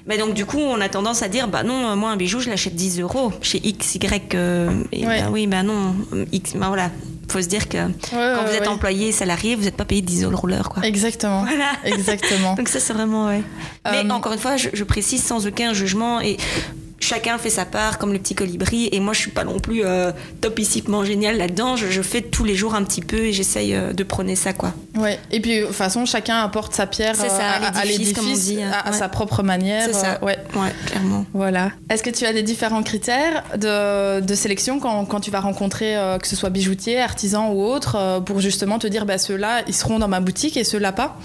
Mais 0.07 0.17
donc, 0.17 0.33
du 0.35 0.47
coup, 0.47 0.59
on 0.59 0.81
a 0.81 0.89
tendance 0.89 1.23
à 1.23 1.29
dire, 1.29 1.49
bah 1.49 1.63
non, 1.63 1.87
euh, 1.91 1.97
moi, 1.97 2.11
un 2.11 2.17
bijou, 2.17 2.41
je 2.41 2.49
l'achète 2.49 2.75
10 2.75 3.01
euros 3.01 3.31
chez 3.43 3.61
X, 3.63 3.95
Y. 3.97 4.35
euh, 4.35 4.71
et 4.93 5.07
Ouais. 5.07 5.21
bah 5.23 5.29
oui, 5.31 5.47
bah 5.47 5.63
non, 5.63 5.95
X. 6.33 6.55
Bah 6.57 6.69
voilà. 6.69 6.91
Faut 7.29 7.41
se 7.43 7.47
dire 7.47 7.69
que 7.69 7.77
Ouais, 7.77 7.91
quand 8.11 8.17
ouais, 8.19 8.49
vous 8.49 8.55
êtes 8.57 8.67
employé, 8.69 9.13
salarié, 9.13 9.55
vous 9.55 9.63
n'êtes 9.65 9.77
pas 9.77 9.85
payé 9.85 10.01
10 10.03 10.25
euros 10.25 10.47
l'heure, 10.49 10.71
quoi. 10.71 10.83
Exactement. 10.85 11.45
Voilà. 11.45 11.73
Exactement. 11.85 12.55
Donc 12.57 12.69
ça, 12.69 12.81
c'est 12.81 12.93
vraiment, 12.95 13.27
ouais. 13.27 13.43
Mais 13.85 13.99
Euh, 14.05 14.11
encore 14.11 14.33
une 14.33 14.41
fois, 14.41 14.57
je, 14.57 14.71
je 14.73 14.83
précise 14.83 15.23
sans 15.23 15.47
aucun 15.47 15.73
jugement 15.75 16.21
et 16.21 16.39
chacun 17.01 17.39
fait 17.39 17.51
sa 17.51 17.65
part 17.65 17.99
comme 17.99 18.13
le 18.13 18.19
petit 18.19 18.35
colibri 18.35 18.89
et 18.93 19.01
moi 19.01 19.13
je 19.15 19.21
suis 19.21 19.31
pas 19.31 19.45
non 19.45 19.59
plus 19.59 19.83
euh, 19.85 20.13
topissiquement 20.41 21.03
génial 21.05 21.39
là-dedans 21.39 21.75
je, 21.77 21.87
je 21.89 22.03
fais 22.03 22.21
tous 22.21 22.45
les 22.45 22.55
jours 22.55 22.75
un 22.75 22.85
petit 22.85 23.01
peu 23.01 23.17
et 23.25 23.33
j'essaye 23.33 23.75
euh, 23.75 23.93
de 23.93 24.03
prôner 24.05 24.37
ça 24.37 24.53
quoi 24.53 24.73
Ouais. 24.99 25.19
Et 25.31 25.41
puis, 25.41 25.61
de 25.61 25.67
toute 25.67 25.75
façon, 25.75 26.05
chacun 26.05 26.43
apporte 26.43 26.75
sa 26.75 26.87
pierre 26.87 27.15
ça, 27.17 27.25
euh, 27.27 27.29
à- 27.75 27.85
l'édifice, 27.85 28.13
comme 28.13 28.25
on 28.27 28.29
l'édifice, 28.29 28.49
dit, 28.57 28.63
hein. 28.63 28.73
à, 28.85 28.89
à 28.89 28.93
sa 28.93 29.09
propre 29.09 29.43
manière. 29.43 29.85
C'est 29.87 29.95
ça. 29.95 30.19
euh, 30.21 30.27
ouais. 30.27 30.37
ouais 30.57 30.73
clairement 30.87 31.25
Voilà. 31.33 31.71
Est-ce 31.89 32.03
que 32.03 32.11
tu 32.11 32.27
as 32.27 32.33
des 32.35 32.43
différents 32.43 32.83
critères 32.83 33.45
de, 33.57 34.21
de 34.21 34.35
sélection 34.35 34.79
quand, 34.81 35.05
quand 35.07 35.21
tu 35.21 35.31
vas 35.31 35.41
rencontrer, 35.41 35.95
que 36.21 36.27
ce 36.29 36.35
soit 36.37 36.51
bijoutier, 36.51 37.01
artisan 37.01 37.51
ou 37.53 37.63
autre, 37.63 38.21
pour 38.27 38.41
justement 38.41 38.79
te 38.81 38.89
dire, 38.89 39.07
bah, 39.07 39.17
ceux-là, 39.17 39.63
ils 39.69 39.75
seront 39.75 40.01
dans 40.01 40.09
ma 40.09 40.21
boutique 40.21 40.57
et 40.57 40.65
ceux-là 40.65 40.93
pas? 40.93 41.17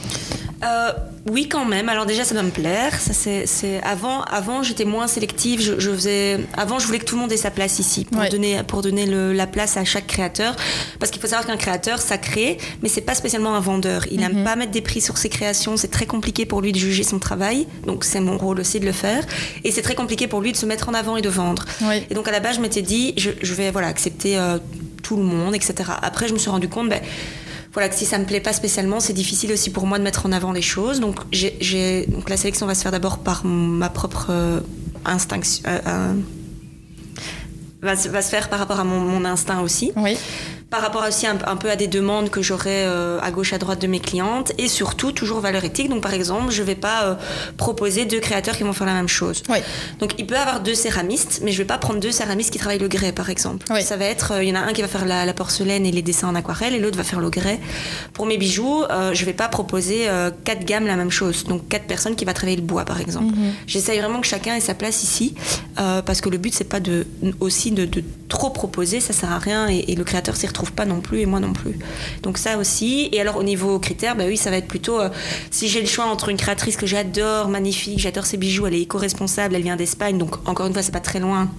Oui, 1.28 1.48
quand 1.50 1.66
même. 1.66 1.90
Alors 1.90 2.06
déjà, 2.06 2.24
ça 2.24 2.34
doit 2.36 2.44
me 2.44 2.52
plaire. 2.52 3.00
Ça, 3.00 3.12
c'est, 3.14 3.48
c'est- 3.48 3.82
Avant, 3.82 4.22
avant, 4.22 4.62
j'étais 4.62 4.86
moins 4.86 5.08
sélective. 5.08 5.60
Je, 5.62 5.80
je 5.80 5.90
faisais... 5.92 6.40
Avant, 6.56 6.78
je 6.78 6.86
voulais 6.86 7.00
que 7.00 7.06
tout 7.06 7.16
le 7.16 7.22
monde 7.22 7.32
ait 7.32 7.38
sa 7.38 7.50
place 7.52 7.80
ici 7.80 8.06
pour 8.06 8.22
Ouais. 8.22 8.30
donner, 8.30 8.62
pour 8.68 8.82
donner 8.84 9.08
le- 9.08 9.34
la 9.34 9.48
place 9.48 9.76
à 9.76 9.84
chaque 9.86 10.06
créateur. 10.06 10.56
Parce 11.00 11.12
qu'il 11.12 11.20
faut 11.20 11.28
savoir 11.28 11.48
qu'un 11.48 11.58
créateur, 11.58 12.00
ça 12.00 12.18
crée, 12.20 12.58
mais 12.84 12.90
c'est 12.90 13.02
pas 13.02 13.16
spécialement 13.16 13.56
un 13.56 13.60
vendeur. 13.60 14.06
Il 14.12 14.20
n'aime 14.20 14.38
Mhm. 14.40 14.44
pas 14.44 14.56
mettre 14.56 14.72
des 14.72 14.82
prix 14.82 15.02
sur 15.02 15.18
ses 15.18 15.30
créations. 15.30 15.78
C'est 15.78 15.90
très 15.92 16.06
compliqué 16.06 16.46
pour 16.46 16.62
lui 16.62 16.72
de 16.72 16.78
juger 16.78 17.04
son 17.04 17.18
travail. 17.18 17.66
Donc 17.88 18.04
c'est 18.04 18.20
mon 18.22 18.38
rôle 18.38 18.60
aussi 18.60 18.80
de 18.80 18.86
le 18.86 18.92
faire. 18.92 19.24
Et 19.64 19.72
c'est 19.72 19.82
très 19.82 19.96
compliqué 19.96 20.28
pour 20.28 20.42
lui 20.42 20.52
de 20.52 20.58
se 20.58 20.66
mettre 20.68 20.90
en 20.90 20.94
avant 20.94 21.18
et 21.18 21.22
de 21.24 21.30
vendre. 21.30 21.66
Et 22.10 22.14
donc 22.14 22.28
à 22.28 22.32
la 22.32 22.40
base, 22.40 22.58
je 22.58 22.62
m'étais 22.62 22.84
dit, 22.84 23.14
je, 23.18 23.32
je 23.42 23.54
vais 23.56 23.72
voilà 23.72 23.88
accepter 23.88 24.38
euh, 24.38 24.60
tout 25.02 25.18
le 25.18 25.24
monde, 25.24 25.56
etc. 25.56 25.74
Après, 26.04 26.28
je 26.28 26.34
me 26.34 26.38
suis 26.40 26.50
rendu 26.52 26.68
compte, 26.70 26.90
ben, 26.90 27.02
voilà, 27.76 27.90
que 27.90 27.96
si 27.96 28.06
ça 28.06 28.18
me 28.18 28.24
plaît 28.24 28.40
pas 28.40 28.54
spécialement, 28.54 29.02
c'est 29.02 29.12
difficile 29.12 29.52
aussi 29.52 29.70
pour 29.70 29.86
moi 29.86 30.00
de 30.00 30.04
mettre 30.04 30.26
en 30.26 30.32
avant 30.32 30.54
les 30.54 30.62
choses. 30.62 31.02
Donc, 31.02 31.18
la 32.30 32.38
sélection 32.38 32.66
va 32.66 32.74
se 32.74 32.82
faire 32.82 32.92
d'abord 32.94 33.18
par 33.18 33.46
ma 33.46 33.90
propre 33.90 34.28
euh, 34.30 34.62
instinct. 35.04 35.42
euh, 35.68 35.80
euh, 35.86 36.14
va 37.82 37.96
se 37.98 38.30
faire 38.30 38.48
par 38.48 38.60
rapport 38.60 38.80
à 38.80 38.86
mon, 38.86 39.02
mon 39.02 39.26
instinct 39.26 39.60
aussi. 39.60 39.92
Oui. 39.98 40.18
Par 40.70 40.82
rapport 40.82 41.06
aussi 41.08 41.28
un, 41.28 41.38
un 41.46 41.56
peu 41.56 41.70
à 41.70 41.76
des 41.76 41.88
demandes 41.88 42.30
que 42.30 42.42
j'aurais 42.42 42.84
euh, 42.86 43.20
à 43.22 43.32
gauche 43.32 43.54
à 43.54 43.58
droite 43.58 43.80
de 43.82 43.88
mes 43.88 44.00
clientes 44.00 44.52
et 44.58 44.68
surtout 44.68 45.12
toujours 45.12 45.40
valeur 45.40 45.64
éthique. 45.64 45.90
Donc 45.90 46.02
par 46.02 46.14
exemple, 46.14 46.52
je 46.52 46.64
vais 46.64 46.76
pas 46.76 47.04
euh, 47.04 47.16
proposer 47.58 48.06
deux 48.06 48.20
créateurs 48.20 48.58
qui 48.58 48.64
vont 48.64 48.74
faire 48.74 48.88
la 48.88 48.94
même 48.94 49.08
chose. 49.08 49.44
Oui. 49.48 49.60
Donc 50.00 50.16
il 50.18 50.26
peut 50.26 50.36
y 50.36 50.38
avoir 50.38 50.60
deux 50.62 50.74
céramistes, 50.76 51.42
mais 51.44 51.52
je 51.52 51.58
vais 51.60 51.66
pas 51.66 51.78
prendre 51.78 52.00
deux 52.00 52.12
céramistes 52.12 52.52
qui 52.52 52.58
travaillent 52.58 52.80
le 52.80 52.88
grès 52.88 53.12
par 53.12 53.30
exemple. 53.30 53.66
Oui. 53.70 53.84
Ça 53.84 53.96
va 53.96 54.06
être, 54.06 54.34
euh, 54.34 54.44
il 54.44 54.50
y 54.50 54.52
en 54.52 54.56
a 54.56 54.60
un 54.66 54.74
qui 54.74 54.82
va 54.82 54.88
faire 54.88 55.06
la, 55.06 55.26
la 55.26 55.34
porcelaine 55.34 55.86
et 55.86 55.92
les 55.92 56.02
dessins 56.02 56.28
en 56.28 56.36
aquarelle 56.36 56.74
et 56.74 56.80
l'autre 56.80 56.98
va 56.98 57.04
faire 57.04 57.20
le 57.20 57.30
grès. 57.30 57.60
Pour 58.14 58.26
mes 58.26 58.38
bijoux, 58.38 58.84
euh, 58.90 59.14
je 59.14 59.24
vais 59.26 59.34
pas 59.34 59.48
proposer 59.48 60.08
quatre 60.44 60.66
gammes 60.66 60.88
la 60.88 60.96
même 60.96 61.12
chose. 61.12 61.44
Donc 61.46 61.68
quatre 61.68 61.86
personnes 61.86 62.16
qui 62.16 62.26
va 62.26 62.34
travailler 62.34 62.58
le 62.58 62.64
bois 62.64 62.86
par 62.86 63.00
exemple. 63.00 63.34
J'essaye 63.68 64.00
vraiment 64.00 64.20
que 64.20 64.28
chacun 64.28 64.56
ait 64.56 64.60
sa 64.60 64.74
place 64.74 65.04
ici 65.04 65.36
parce 65.76 66.22
que 66.22 66.30
le 66.30 66.38
but 66.38 66.54
c'est 66.54 66.64
pas 66.64 66.80
de 66.80 67.06
aussi 67.40 67.72
de, 67.72 67.86
de 67.86 68.04
trop 68.30 68.50
proposer, 68.50 69.00
ça 69.00 69.14
sert 69.14 69.32
à 69.32 69.38
rien 69.38 69.68
et, 69.70 69.86
et 69.90 69.96
le 69.96 70.04
créateur 70.04 70.36
s'y 70.36 70.48
retrouve 70.56 70.72
pas 70.72 70.86
non 70.86 71.02
plus 71.02 71.20
et 71.20 71.26
moi 71.26 71.40
non 71.40 71.52
plus. 71.54 71.78
Donc 72.24 72.38
ça 72.38 72.58
aussi. 72.58 73.10
Et 73.12 73.20
alors 73.22 73.36
au 73.38 73.44
niveau 73.44 73.78
critères, 73.80 74.16
bah 74.16 74.24
oui, 74.28 74.38
ça 74.38 74.50
va 74.50 74.58
être 74.58 74.68
plutôt 74.68 75.00
euh, 75.00 75.10
si 75.52 75.68
j'ai 75.68 75.82
le 75.82 75.88
choix 75.88 76.06
entre 76.06 76.30
une 76.30 76.38
créatrice 76.38 76.78
que 76.78 76.86
j'adore, 76.88 77.50
magnifique, 77.50 78.00
j'adore 78.00 78.26
ses 78.26 78.38
bijoux, 78.38 78.66
elle 78.68 78.76
est 78.76 78.82
éco-responsable, 78.82 79.56
elle 79.56 79.64
vient 79.64 79.76
d'Espagne, 79.76 80.18
donc 80.18 80.36
encore 80.48 80.66
une 80.68 80.74
fois 80.74 80.82
c'est 80.82 80.94
pas 80.94 81.00
très 81.02 81.20
loin. 81.20 81.50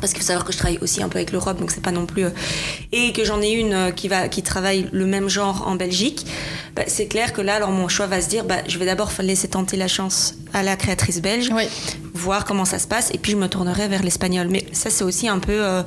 Parce 0.00 0.12
qu'il 0.12 0.22
faut 0.22 0.28
savoir 0.28 0.44
que 0.44 0.52
je 0.52 0.58
travaille 0.58 0.78
aussi 0.80 1.02
un 1.02 1.08
peu 1.08 1.18
avec 1.18 1.32
l'Europe, 1.32 1.58
donc 1.58 1.72
c'est 1.72 1.82
pas 1.82 1.90
non 1.90 2.06
plus. 2.06 2.24
euh, 2.24 2.30
et 2.92 3.12
que 3.12 3.24
j'en 3.24 3.42
ai 3.42 3.50
une 3.50 3.72
euh, 3.72 3.90
qui 3.90 4.06
va, 4.06 4.28
qui 4.28 4.42
travaille 4.44 4.86
le 4.92 5.06
même 5.06 5.28
genre 5.28 5.66
en 5.66 5.74
Belgique. 5.74 6.24
bah, 6.76 6.82
c'est 6.86 7.06
clair 7.08 7.32
que 7.32 7.40
là, 7.40 7.56
alors 7.56 7.70
mon 7.72 7.88
choix 7.88 8.06
va 8.06 8.20
se 8.20 8.28
dire, 8.28 8.44
bah, 8.44 8.58
je 8.68 8.78
vais 8.78 8.86
d'abord 8.86 9.10
laisser 9.20 9.48
tenter 9.48 9.76
la 9.76 9.88
chance 9.88 10.36
à 10.54 10.62
la 10.62 10.76
créatrice 10.76 11.20
belge, 11.20 11.50
Oui. 11.52 11.64
Voir 12.14 12.44
comment 12.44 12.64
ça 12.64 12.78
se 12.78 12.86
passe, 12.86 13.10
et 13.14 13.18
puis 13.18 13.32
je 13.32 13.36
me 13.36 13.48
tournerai 13.48 13.88
vers 13.88 14.02
l'espagnol. 14.02 14.48
Mais 14.48 14.64
ça, 14.72 14.90
c'est 14.90 15.04
aussi 15.04 15.28
un 15.28 15.38
peu, 15.38 15.52
euh, 15.52 15.82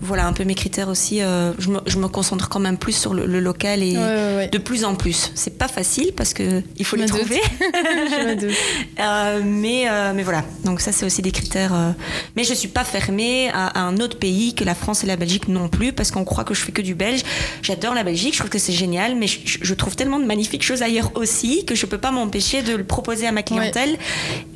voilà, 0.00 0.26
un 0.26 0.32
peu 0.32 0.44
mes 0.44 0.54
critères 0.54 0.88
aussi. 0.88 1.20
euh, 1.22 1.52
je, 1.58 1.68
me, 1.70 1.80
je 1.86 1.98
me 1.98 2.08
concentre 2.08 2.48
quand 2.48 2.60
même 2.60 2.78
plus 2.78 2.92
sur 2.92 3.14
le, 3.14 3.26
le 3.26 3.40
local 3.40 3.82
et 3.82 3.96
Ouais, 3.96 4.02
ouais, 4.04 4.36
ouais. 4.36 4.48
de 4.48 4.58
plus 4.58 4.84
en 4.84 4.94
plus. 4.94 5.32
C'est 5.34 5.58
pas 5.58 5.68
facile 5.68 6.12
parce 6.16 6.32
que 6.34 6.62
il 6.76 6.84
faut 6.84 6.96
Je 6.96 7.02
les 7.02 7.08
trouver. 7.08 7.40
Je. 7.60 8.50
Euh, 9.00 9.40
mais, 9.44 9.86
mais 10.14 10.22
voilà, 10.22 10.44
donc 10.64 10.80
ça 10.80 10.92
c'est 10.92 11.06
aussi 11.06 11.22
des 11.22 11.30
critères. 11.32 11.72
Mais 12.36 12.44
je 12.44 12.52
suis 12.52 12.68
pas 12.68 12.84
fermée 12.84 13.48
à, 13.50 13.66
à 13.68 13.80
un 13.80 13.96
autre 13.98 14.18
pays 14.18 14.54
que 14.54 14.62
la 14.64 14.74
France 14.74 15.04
et 15.04 15.06
la 15.06 15.16
Belgique 15.16 15.48
non 15.48 15.68
plus, 15.68 15.92
parce 15.92 16.10
qu'on 16.10 16.24
croit 16.24 16.44
que 16.44 16.52
je 16.54 16.60
fais 16.62 16.72
que 16.72 16.82
du 16.82 16.94
belge. 16.94 17.22
J'adore 17.62 17.94
la 17.94 18.02
Belgique, 18.04 18.34
je 18.34 18.38
trouve 18.40 18.50
que 18.50 18.58
c'est 18.58 18.72
génial, 18.72 19.16
mais 19.16 19.26
je, 19.26 19.38
je 19.62 19.74
trouve 19.74 19.96
tellement 19.96 20.18
de 20.18 20.26
magnifiques 20.26 20.62
choses 20.62 20.82
ailleurs 20.82 21.12
aussi 21.14 21.64
que 21.64 21.74
je 21.74 21.86
peux 21.86 21.98
pas 21.98 22.10
m'empêcher 22.10 22.62
de 22.62 22.74
le 22.74 22.84
proposer 22.84 23.26
à 23.26 23.32
ma 23.32 23.42
clientèle 23.42 23.96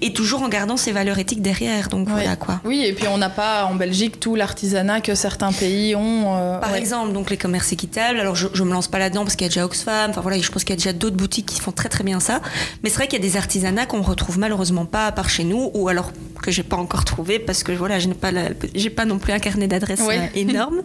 et 0.02 0.12
toujours 0.12 0.42
en 0.42 0.48
gardant 0.48 0.76
ces 0.84 0.92
valeurs 0.92 1.18
éthiques 1.18 1.42
derrière. 1.42 1.88
Donc 1.88 2.06
Ouais. 2.08 2.12
voilà 2.14 2.36
quoi. 2.36 2.60
Oui, 2.64 2.84
et 2.84 2.92
puis 2.92 3.06
on 3.08 3.18
n'a 3.18 3.30
pas 3.30 3.64
en 3.64 3.74
Belgique 3.74 4.20
tout 4.20 4.34
l'artisanat 4.34 5.00
que 5.00 5.14
certains 5.14 5.52
pays 5.52 5.94
ont. 5.96 6.36
euh, 6.36 6.58
Par 6.58 6.72
ouais. 6.72 6.78
exemple, 6.78 7.12
donc 7.12 7.30
les 7.30 7.36
commerces 7.36 7.72
équitables. 7.72 8.20
Alors 8.20 8.36
je, 8.36 8.48
je 8.52 8.62
me 8.62 8.72
lance 8.72 8.88
pas 8.88 8.98
là-dedans 8.98 9.22
parce 9.24 9.36
qu'il 9.36 9.44
y 9.46 9.48
a 9.48 9.48
déjà 9.50 9.64
Oxfam. 9.64 10.10
Enfin 10.10 10.20
voilà, 10.20 10.38
je 10.38 10.50
pense 10.50 10.64
qu'il 10.64 10.74
y 10.74 10.78
a 10.78 10.82
déjà 10.82 10.92
d'autres 10.92 11.16
boutiques 11.16 11.46
qui 11.46 11.60
font 11.60 11.72
très 11.72 11.88
très 11.88 12.04
bien 12.04 12.20
ça. 12.20 12.40
Mais 12.82 12.90
c'est 12.90 12.96
vrai 12.96 13.08
qu'il 13.08 13.18
y 13.18 13.26
a 13.26 13.28
des 13.28 13.36
artisanats 13.36 13.86
qu'on 13.86 14.02
retrouve 14.02 14.38
malheureusement 14.38 14.84
pas 14.86 15.10
par 15.12 15.28
chez 15.30 15.44
nous, 15.44 15.70
ou 15.74 15.88
alors 15.88 16.12
que 16.42 16.50
j'ai 16.50 16.62
pas 16.62 16.76
encore 16.76 17.04
trouvé 17.06 17.38
parce 17.38 17.62
que 17.62 17.72
voilà, 17.72 17.98
je 17.98 18.08
n'ai 18.08 18.14
pas 18.14 18.30
j'ai 18.74 18.90
pas 18.90 19.06
non 19.06 19.18
plus 19.18 19.32
un 19.32 19.38
carnet 19.38 19.66
d'adresses 19.66 20.00
euh, 20.06 20.26
énorme. 20.34 20.82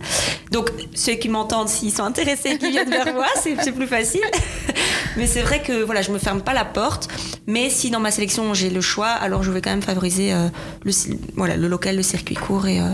Donc 0.51 0.71
ceux 0.95 1.13
qui 1.15 1.27
m'entendent, 1.27 1.67
s'ils 1.69 1.91
sont 1.91 2.03
intéressés, 2.03 2.57
qui 2.57 2.71
viennent 2.71 2.89
vers 2.89 3.13
moi, 3.13 3.27
c'est 3.41 3.71
plus 3.73 3.87
facile. 3.87 4.21
Mais 5.17 5.27
c'est 5.27 5.41
vrai 5.41 5.61
que 5.61 5.83
voilà, 5.83 6.01
je 6.01 6.11
me 6.11 6.17
ferme 6.19 6.41
pas 6.41 6.53
la 6.53 6.65
porte. 6.65 7.07
Mais 7.47 7.69
si 7.69 7.89
dans 7.89 7.99
ma 7.99 8.11
sélection 8.11 8.53
j'ai 8.53 8.69
le 8.69 8.81
choix, 8.81 9.07
alors 9.09 9.43
je 9.43 9.51
vais 9.51 9.61
quand 9.61 9.71
même 9.71 9.81
favoriser 9.81 10.33
euh, 10.33 10.47
le 10.83 10.91
voilà 11.35 11.57
le 11.57 11.67
local, 11.67 11.95
le 11.95 12.03
circuit 12.03 12.35
court 12.35 12.67
et 12.67 12.79
euh, 12.79 12.85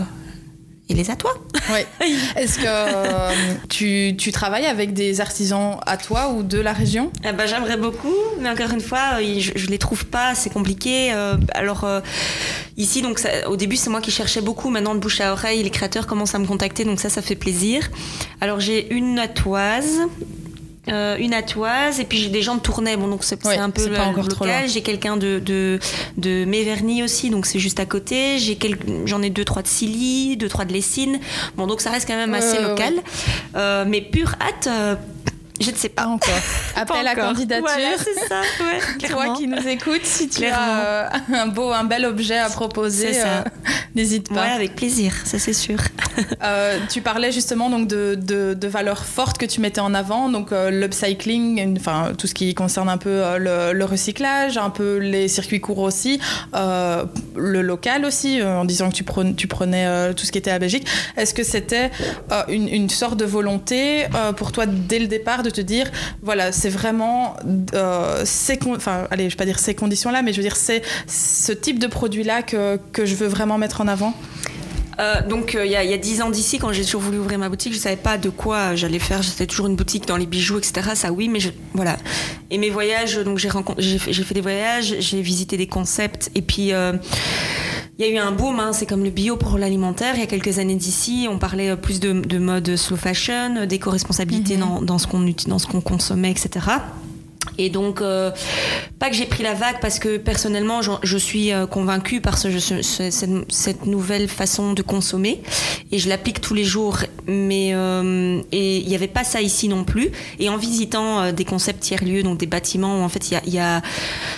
et 0.88 0.94
les 0.94 1.10
atois. 1.10 1.34
Ouais. 1.72 1.84
Est-ce 2.36 2.58
que 2.60 2.64
euh, 2.68 3.32
tu, 3.68 4.14
tu 4.16 4.30
travailles 4.30 4.66
avec 4.66 4.92
des 4.92 5.20
artisans 5.20 5.78
à 5.84 5.96
toi 5.96 6.30
ou 6.30 6.44
de 6.44 6.60
la 6.60 6.72
région? 6.72 7.10
Eh 7.28 7.32
ben, 7.32 7.44
J'aimerais 7.46 7.76
beaucoup, 7.76 8.14
mais 8.40 8.48
encore 8.50 8.70
une 8.70 8.80
fois, 8.80 9.18
euh, 9.20 9.40
je, 9.40 9.50
je 9.56 9.66
les 9.66 9.78
trouve 9.78 10.06
pas, 10.06 10.36
c'est 10.36 10.48
compliqué. 10.52 11.12
Euh, 11.12 11.34
alors 11.54 11.82
euh, 11.82 12.00
ici, 12.76 13.02
donc 13.02 13.18
ça- 13.18 13.48
au 13.48 13.56
début, 13.56 13.74
c'est 13.74 13.90
moi 13.90 14.00
qui 14.00 14.12
cherchais 14.12 14.40
beaucoup. 14.40 14.70
Maintenant, 14.70 14.94
de 14.94 15.00
bouche 15.00 15.20
à 15.20 15.32
oreille, 15.32 15.60
les 15.64 15.70
créateurs 15.70 16.06
commencent 16.06 16.36
à 16.36 16.38
me 16.38 16.46
contacter, 16.46 16.84
donc 16.84 17.00
ça, 17.00 17.08
ça 17.08 17.20
fait 17.20 17.34
plaisir. 17.34 17.90
Alors 18.40 18.60
j'ai 18.60 18.92
une 18.94 19.18
atoise. 19.18 20.02
Euh, 20.88 21.16
une 21.18 21.34
atoise 21.34 22.00
et 22.00 22.04
puis 22.04 22.18
j'ai 22.18 22.28
des 22.28 22.42
gens 22.42 22.54
de 22.54 22.60
Tournai. 22.60 22.96
Bon 22.96 23.08
donc 23.08 23.24
c'est 23.24 23.44
Ouais, 23.46 23.58
un 23.58 23.70
peu 23.70 23.86
le, 23.88 23.94
pas 23.96 24.10
le 24.12 24.22
local. 24.22 24.68
j'ai 24.68 24.82
quelqu'un 24.82 25.16
de 25.16 25.38
de 25.38 25.78
de 26.16 26.44
Méverny 26.44 27.02
aussi 27.02 27.30
donc 27.30 27.46
c'est 27.46 27.58
juste 27.58 27.80
à 27.80 27.86
côté. 27.86 28.38
J'ai 28.38 28.58
j'en 29.04 29.22
ai 29.22 29.30
deux 29.30 29.44
trois 29.44 29.62
de 29.62 29.68
Silly 29.68 30.36
deux 30.36 30.48
trois 30.48 30.64
de 30.64 30.72
Lessines 30.72 31.18
bon 31.56 31.66
donc 31.66 31.80
ça 31.80 31.90
reste 31.90 32.06
quand 32.06 32.16
même 32.16 32.34
assez 32.34 32.58
ouais. 32.58 32.68
local. 32.68 32.94
Euh, 33.56 33.84
mais 33.86 34.00
pure 34.00 34.34
hâte 34.40 34.66
euh, 34.68 34.94
je 35.60 35.70
ne 35.70 35.76
sais 35.76 35.88
pas 35.88 36.06
encore. 36.06 36.34
Appel 36.76 37.04
pas 37.04 37.10
à 37.10 37.14
candidature. 37.14 37.64
Voilà, 37.66 37.96
c'est 37.98 38.28
ça, 38.28 38.40
ouais, 38.40 39.08
Toi 39.08 39.34
qui 39.36 39.46
nous 39.46 39.66
écoutes, 39.66 40.04
si 40.04 40.28
tu 40.28 40.40
Clairement. 40.40 40.58
as 40.58 40.86
euh, 40.86 41.08
un 41.34 41.46
beau, 41.46 41.70
un 41.72 41.84
bel 41.84 42.04
objet 42.04 42.36
à 42.36 42.48
proposer, 42.50 43.12
euh, 43.24 43.42
n'hésite 43.94 44.28
pas. 44.28 44.42
Ouais, 44.42 44.50
avec 44.50 44.74
plaisir, 44.76 45.12
ça 45.24 45.38
c'est 45.38 45.52
sûr. 45.52 45.78
Euh, 46.42 46.78
tu 46.90 47.00
parlais 47.00 47.32
justement 47.32 47.70
donc 47.70 47.88
de, 47.88 48.14
de, 48.14 48.54
de 48.54 48.68
valeurs 48.68 49.04
fortes 49.04 49.38
que 49.38 49.46
tu 49.46 49.60
mettais 49.60 49.80
en 49.80 49.94
avant, 49.94 50.28
donc 50.28 50.50
l'upcycling, 50.50 51.76
enfin 51.78 52.12
tout 52.16 52.26
ce 52.26 52.34
qui 52.34 52.54
concerne 52.54 52.88
un 52.88 52.98
peu 52.98 53.22
le, 53.38 53.72
le 53.72 53.84
recyclage, 53.84 54.58
un 54.58 54.70
peu 54.70 54.96
les 54.98 55.28
circuits 55.28 55.60
courts 55.60 55.78
aussi, 55.78 56.20
le 56.54 57.62
local 57.62 58.04
aussi, 58.04 58.42
en 58.42 58.64
disant 58.64 58.90
que 58.90 58.94
tu 58.94 59.04
prenais, 59.04 59.34
tu 59.34 59.46
prenais 59.46 60.14
tout 60.14 60.24
ce 60.24 60.32
qui 60.32 60.38
était 60.38 60.50
à 60.50 60.58
Belgique. 60.58 60.86
Est-ce 61.16 61.34
que 61.34 61.42
c'était 61.42 61.90
une, 62.48 62.68
une 62.68 62.90
sorte 62.90 63.18
de 63.18 63.24
volonté 63.24 64.06
pour 64.36 64.52
toi 64.52 64.66
dès 64.66 64.98
le 64.98 65.06
départ 65.06 65.42
de 65.46 65.50
te 65.50 65.60
dire, 65.60 65.90
voilà, 66.22 66.52
c'est 66.52 66.68
vraiment 66.68 67.36
euh, 67.74 68.22
ces, 68.24 68.58
enfin 68.68 69.06
allez, 69.10 69.24
je 69.30 69.34
vais 69.34 69.38
pas 69.38 69.44
dire 69.46 69.58
ces 69.58 69.74
conditions-là, 69.74 70.22
mais 70.22 70.32
je 70.32 70.36
veux 70.38 70.42
dire 70.42 70.56
c'est 70.56 70.82
ce 71.06 71.52
type 71.52 71.78
de 71.78 71.86
produit-là 71.86 72.42
que, 72.42 72.78
que 72.92 73.06
je 73.06 73.14
veux 73.14 73.26
vraiment 73.28 73.58
mettre 73.58 73.80
en 73.80 73.88
avant. 73.88 74.14
Euh, 74.98 75.20
donc 75.28 75.54
euh, 75.54 75.66
il 75.66 75.70
y, 75.72 75.76
a- 75.76 75.84
y 75.84 75.92
a 75.92 75.98
dix 75.98 76.22
ans 76.22 76.30
d'ici, 76.30 76.58
quand 76.58 76.72
j'ai 76.72 76.82
toujours 76.82 77.02
voulu 77.02 77.18
ouvrir 77.18 77.38
ma 77.38 77.50
boutique, 77.50 77.74
je 77.74 77.78
savais 77.78 77.96
pas 77.96 78.16
de 78.16 78.30
quoi 78.30 78.74
j'allais 78.76 78.98
faire. 78.98 79.22
J'étais 79.22 79.46
toujours 79.46 79.66
une 79.66 79.76
boutique 79.76 80.06
dans 80.06 80.16
les 80.16 80.24
bijoux, 80.24 80.56
etc. 80.58 80.90
Ça 80.94 81.12
oui, 81.12 81.28
mais 81.28 81.38
voilà. 81.74 81.98
Et 82.50 82.56
mes 82.56 82.70
voyages, 82.70 83.16
donc 83.18 83.36
j'ai 83.38 83.50
j'ai 83.78 84.22
fait, 84.24 84.32
des 84.34 84.40
voyages, 84.40 84.94
j'ai 85.00 85.20
visité 85.20 85.56
des 85.58 85.66
concepts, 85.66 86.30
et 86.34 86.40
puis. 86.42 86.72
Il 87.98 88.04
y 88.04 88.08
a 88.08 88.12
eu 88.12 88.18
un 88.18 88.32
boom, 88.32 88.60
hein, 88.60 88.72
c'est 88.72 88.84
comme 88.86 89.04
le 89.04 89.10
bio 89.10 89.36
pour 89.36 89.56
l'alimentaire. 89.58 90.14
Il 90.16 90.20
y 90.20 90.22
a 90.22 90.26
quelques 90.26 90.58
années 90.58 90.74
d'ici, 90.74 91.26
on 91.30 91.38
parlait 91.38 91.70
euh, 91.70 91.76
plus 91.76 91.98
de, 92.00 92.12
de 92.12 92.38
mode 92.38 92.76
slow 92.76 92.96
fashion, 92.96 93.56
euh, 93.56 93.66
d'éco-responsabilité 93.66 94.56
dans, 94.58 94.82
dans 94.82 94.98
ce 94.98 95.06
qu'on 95.06 95.24
uti- 95.26 95.48
dans 95.48 95.58
ce 95.58 95.66
qu'on 95.66 95.80
consommait, 95.80 96.30
etc. 96.30 96.66
Et 97.58 97.70
donc, 97.70 98.00
euh, 98.00 98.30
pas 98.98 99.08
que 99.10 99.16
j'ai 99.16 99.26
pris 99.26 99.42
la 99.42 99.54
vague 99.54 99.76
parce 99.80 99.98
que 99.98 100.16
personnellement, 100.18 100.80
je, 100.82 101.16
suis 101.16 101.52
euh, 101.52 101.66
convaincue 101.66 102.20
par 102.20 102.38
ce, 102.38 102.50
ce- 102.58 102.82
ce- 102.82 103.10
cette, 103.48 103.86
nouvelle 103.86 104.28
façon 104.28 104.72
de 104.72 104.82
consommer 104.82 105.42
et 105.92 105.98
je 105.98 106.08
l'applique 106.08 106.40
tous 106.40 106.54
les 106.54 106.64
jours. 106.64 106.98
Mais 107.26 107.70
euh, 107.74 108.40
il 108.52 108.86
n'y 108.86 108.94
avait 108.94 109.08
pas 109.08 109.24
ça 109.24 109.40
ici 109.40 109.68
non 109.68 109.84
plus. 109.84 110.10
Et 110.38 110.48
en 110.48 110.56
visitant 110.56 111.32
des 111.32 111.44
concepts 111.44 111.80
tiers-lieux, 111.80 112.22
donc 112.22 112.38
des 112.38 112.46
bâtiments 112.46 113.00
où 113.00 113.02
en 113.02 113.08
fait 113.08 113.30
il 113.30 113.34
y 113.34 113.36
a, 113.36 113.42
y 113.46 113.58
a- 113.58 113.82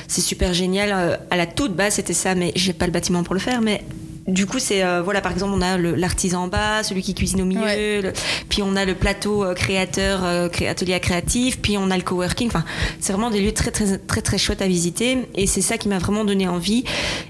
c'est 0.07 0.21
super 0.21 0.55
génial. 0.55 1.21
À 1.31 1.37
la 1.37 1.47
toute 1.47 1.75
base, 1.75 1.95
c'était 1.95 2.13
ça, 2.15 2.35
mais 2.35 2.53
j'ai 2.57 2.73
pas 2.73 2.87
le 2.87 2.93
bâtiment 2.93 3.23
pour 3.23 3.35
le 3.35 3.41
faire. 3.41 3.61
Mais 3.61 3.83
du 4.29 4.47
coup, 4.47 4.59
c'est 4.59 4.85
euh, 4.85 5.03
voilà, 5.03 5.21
par 5.21 5.33
exemple, 5.33 5.53
on 5.57 5.61
a 5.63 5.77
l'artisan 5.79 6.45
en 6.45 6.49
bas, 6.49 6.83
celui 6.83 7.03
qui 7.03 7.15
cuisine 7.15 7.43
au 7.43 7.47
milieu, 7.47 7.63
Ouais. 7.63 8.03
le- 8.03 8.13
puis 8.49 8.63
on 8.63 8.77
a 8.77 8.85
le 8.85 8.95
plateau 8.95 9.43
euh, 9.43 9.55
créateur, 9.55 10.21
euh, 10.25 10.49
cré- 10.49 10.69
atelier 10.69 11.01
créatif, 11.01 11.61
puis 11.61 11.77
on 11.79 11.91
a 11.91 11.97
le 11.97 12.03
coworking. 12.03 12.49
Enfin, 12.49 12.65
c'est 13.01 13.13
vraiment 13.13 13.31
des 13.31 13.41
lieux 13.41 13.53
très 13.53 13.71
très 13.71 13.99
très 13.99 14.21
très 14.23 14.39
chouettes 14.39 14.63
à 14.63 14.67
visiter, 14.69 15.27
et 15.35 15.47
c'est 15.47 15.63
ça 15.63 15.79
qui 15.79 15.89
m'a 15.89 15.99
vraiment 15.99 16.25
donné 16.25 16.47
envie. 16.47 16.85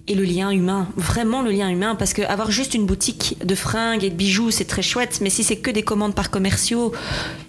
Et 0.09 0.15
le 0.15 0.25
lien 0.25 0.51
humain, 0.51 0.89
vraiment 0.97 1.41
le 1.43 1.51
lien 1.51 1.69
humain, 1.69 1.95
parce 1.95 2.13
que 2.13 2.23
avoir 2.23 2.51
juste 2.51 2.75
une 2.75 2.85
boutique 2.87 3.37
de 3.45 3.55
fringues 3.55 4.03
et 4.05 4.11
de 4.11 4.15
bijoux, 4.15 4.51
c'est 4.51 4.65
très 4.65 4.83
chouette, 4.83 5.19
mais 5.21 5.31
si 5.31 5.45
c'est 5.45 5.57
que 5.57 5.71
des 5.71 5.83
commandes 5.83 6.15
par 6.15 6.31
commerciaux, 6.31 6.93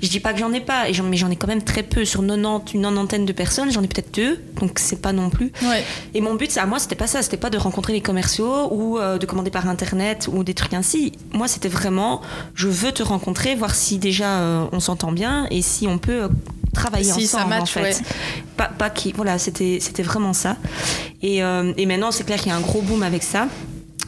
je 0.01 0.09
dis 0.09 0.19
pas 0.19 0.31
que 0.33 0.39
j'en 0.39 0.53
ai 0.53 0.61
pas, 0.61 0.85
mais 1.03 1.17
j'en 1.17 1.29
ai 1.31 1.35
quand 1.35 1.47
même 1.47 1.63
très 1.63 1.83
peu 1.83 2.05
sur 2.05 2.21
90, 2.21 2.73
une 2.75 2.81
nonantaine 2.81 3.25
de 3.25 3.33
personnes, 3.33 3.71
j'en 3.71 3.81
ai 3.81 3.87
peut-être 3.87 4.13
deux, 4.13 4.39
donc 4.59 4.77
c'est 4.79 5.01
pas 5.01 5.11
non 5.13 5.29
plus. 5.29 5.51
Ouais. 5.63 5.83
Et 6.13 6.21
mon 6.21 6.35
but, 6.35 6.55
à 6.57 6.65
moi, 6.65 6.79
c'était 6.79 6.95
pas 6.95 7.07
ça. 7.07 7.21
C'était 7.21 7.37
pas 7.37 7.49
de 7.49 7.57
rencontrer 7.57 7.93
les 7.93 8.01
commerciaux 8.01 8.67
ou 8.71 8.99
de 8.99 9.25
commander 9.39 9.51
par 9.51 9.69
internet 9.69 10.27
ou 10.31 10.43
des 10.43 10.53
trucs 10.53 10.73
ainsi. 10.73 11.13
Moi, 11.33 11.47
c'était 11.47 11.69
vraiment, 11.69 12.21
je 12.55 12.67
veux 12.67 12.91
te 12.91 13.01
rencontrer, 13.03 13.55
voir 13.55 13.73
si 13.73 13.97
déjà 13.97 14.39
euh, 14.39 14.65
on 14.73 14.79
s'entend 14.81 15.11
bien 15.13 15.47
et 15.49 15.61
si 15.61 15.87
on 15.87 15.97
peut 15.97 16.23
euh, 16.23 16.27
travailler 16.73 17.05
Si 17.05 17.25
ça 17.25 17.37
ensemble 17.37 17.49
match, 17.51 17.61
en 17.77 17.81
fait. 17.81 17.81
ouais. 17.81 17.95
Pas, 18.57 18.67
pas 18.67 18.89
qui, 18.89 19.13
voilà, 19.13 19.37
c'était 19.39 19.77
c'était 19.79 20.03
vraiment 20.03 20.33
ça. 20.33 20.57
Et, 21.21 21.41
euh, 21.41 21.71
et 21.77 21.85
maintenant, 21.85 22.11
c'est 22.11 22.25
clair 22.25 22.37
qu'il 22.39 22.49
y 22.49 22.51
a 22.51 22.57
un 22.57 22.61
gros 22.61 22.81
boom 22.81 23.01
avec 23.01 23.23
ça. 23.23 23.47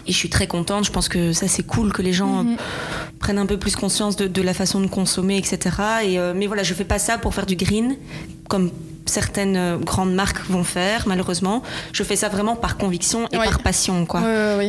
Et 0.08 0.12
je 0.12 0.18
suis 0.18 0.30
très 0.30 0.48
contente. 0.48 0.84
Je 0.86 0.92
pense 0.92 1.08
que 1.08 1.32
ça, 1.32 1.48
c'est 1.48 1.64
cool 1.64 1.94
que 1.94 2.02
les 2.02 2.14
gens 2.14 2.44
Mhm. 2.44 2.58
prennent 3.20 3.38
un 3.40 3.46
peu 3.46 3.58
plus 3.58 3.76
conscience 3.78 4.16
de, 4.18 4.28
de 4.28 4.42
la 4.42 4.54
façon 4.54 4.82
de 4.82 4.88
consommer, 4.88 5.38
etc. 5.38 5.60
Et, 6.04 6.20
euh, 6.20 6.34
mais 6.36 6.48
voilà, 6.48 6.64
je 6.64 6.74
fais 6.74 6.84
pas 6.86 7.00
ça 7.00 7.18
pour 7.18 7.34
faire 7.34 7.46
du 7.46 7.56
green, 7.56 7.96
comme 8.50 8.70
certaines 9.06 9.58
euh, 9.58 9.78
grandes 9.78 10.14
marques 10.14 10.46
vont 10.50 10.64
faire, 10.64 11.08
malheureusement. 11.08 11.64
Je 11.94 12.04
fais 12.04 12.16
ça 12.16 12.30
vraiment 12.30 12.56
par 12.56 12.78
conviction 12.78 13.28
et 13.32 13.38
par 13.38 13.60
passion, 13.60 14.06
quoi. 14.06 14.22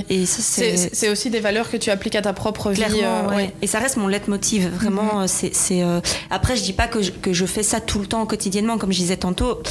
Et 0.08 0.26
c'est 0.26 1.08
aussi 1.08 1.30
des 1.30 1.40
valeurs 1.40 1.70
que 1.70 1.76
tu 1.76 1.90
appliques 1.90 2.16
à 2.16 2.22
ta 2.22 2.32
propre 2.32 2.70
vie. 2.70 2.82
Euh, 2.82 3.46
et 3.60 3.66
ça 3.66 3.78
reste 3.78 3.96
mon 3.96 4.08
leitmotiv, 4.08 4.68
vraiment. 4.68 5.20
Mhm. 5.20 5.28
C'est 5.28 5.84
après, 6.30 6.56
je 6.56 6.62
dis 6.62 6.72
pas 6.72 6.86
que 6.86 7.02
je, 7.02 7.10
que 7.10 7.32
je 7.32 7.46
fais 7.46 7.62
ça 7.62 7.80
tout 7.80 7.98
le 7.98 8.06
temps 8.06 8.24
quotidiennement, 8.26 8.78
comme 8.78 8.92
je 8.92 8.98
disais 8.98 9.16
tantôt 9.16 9.62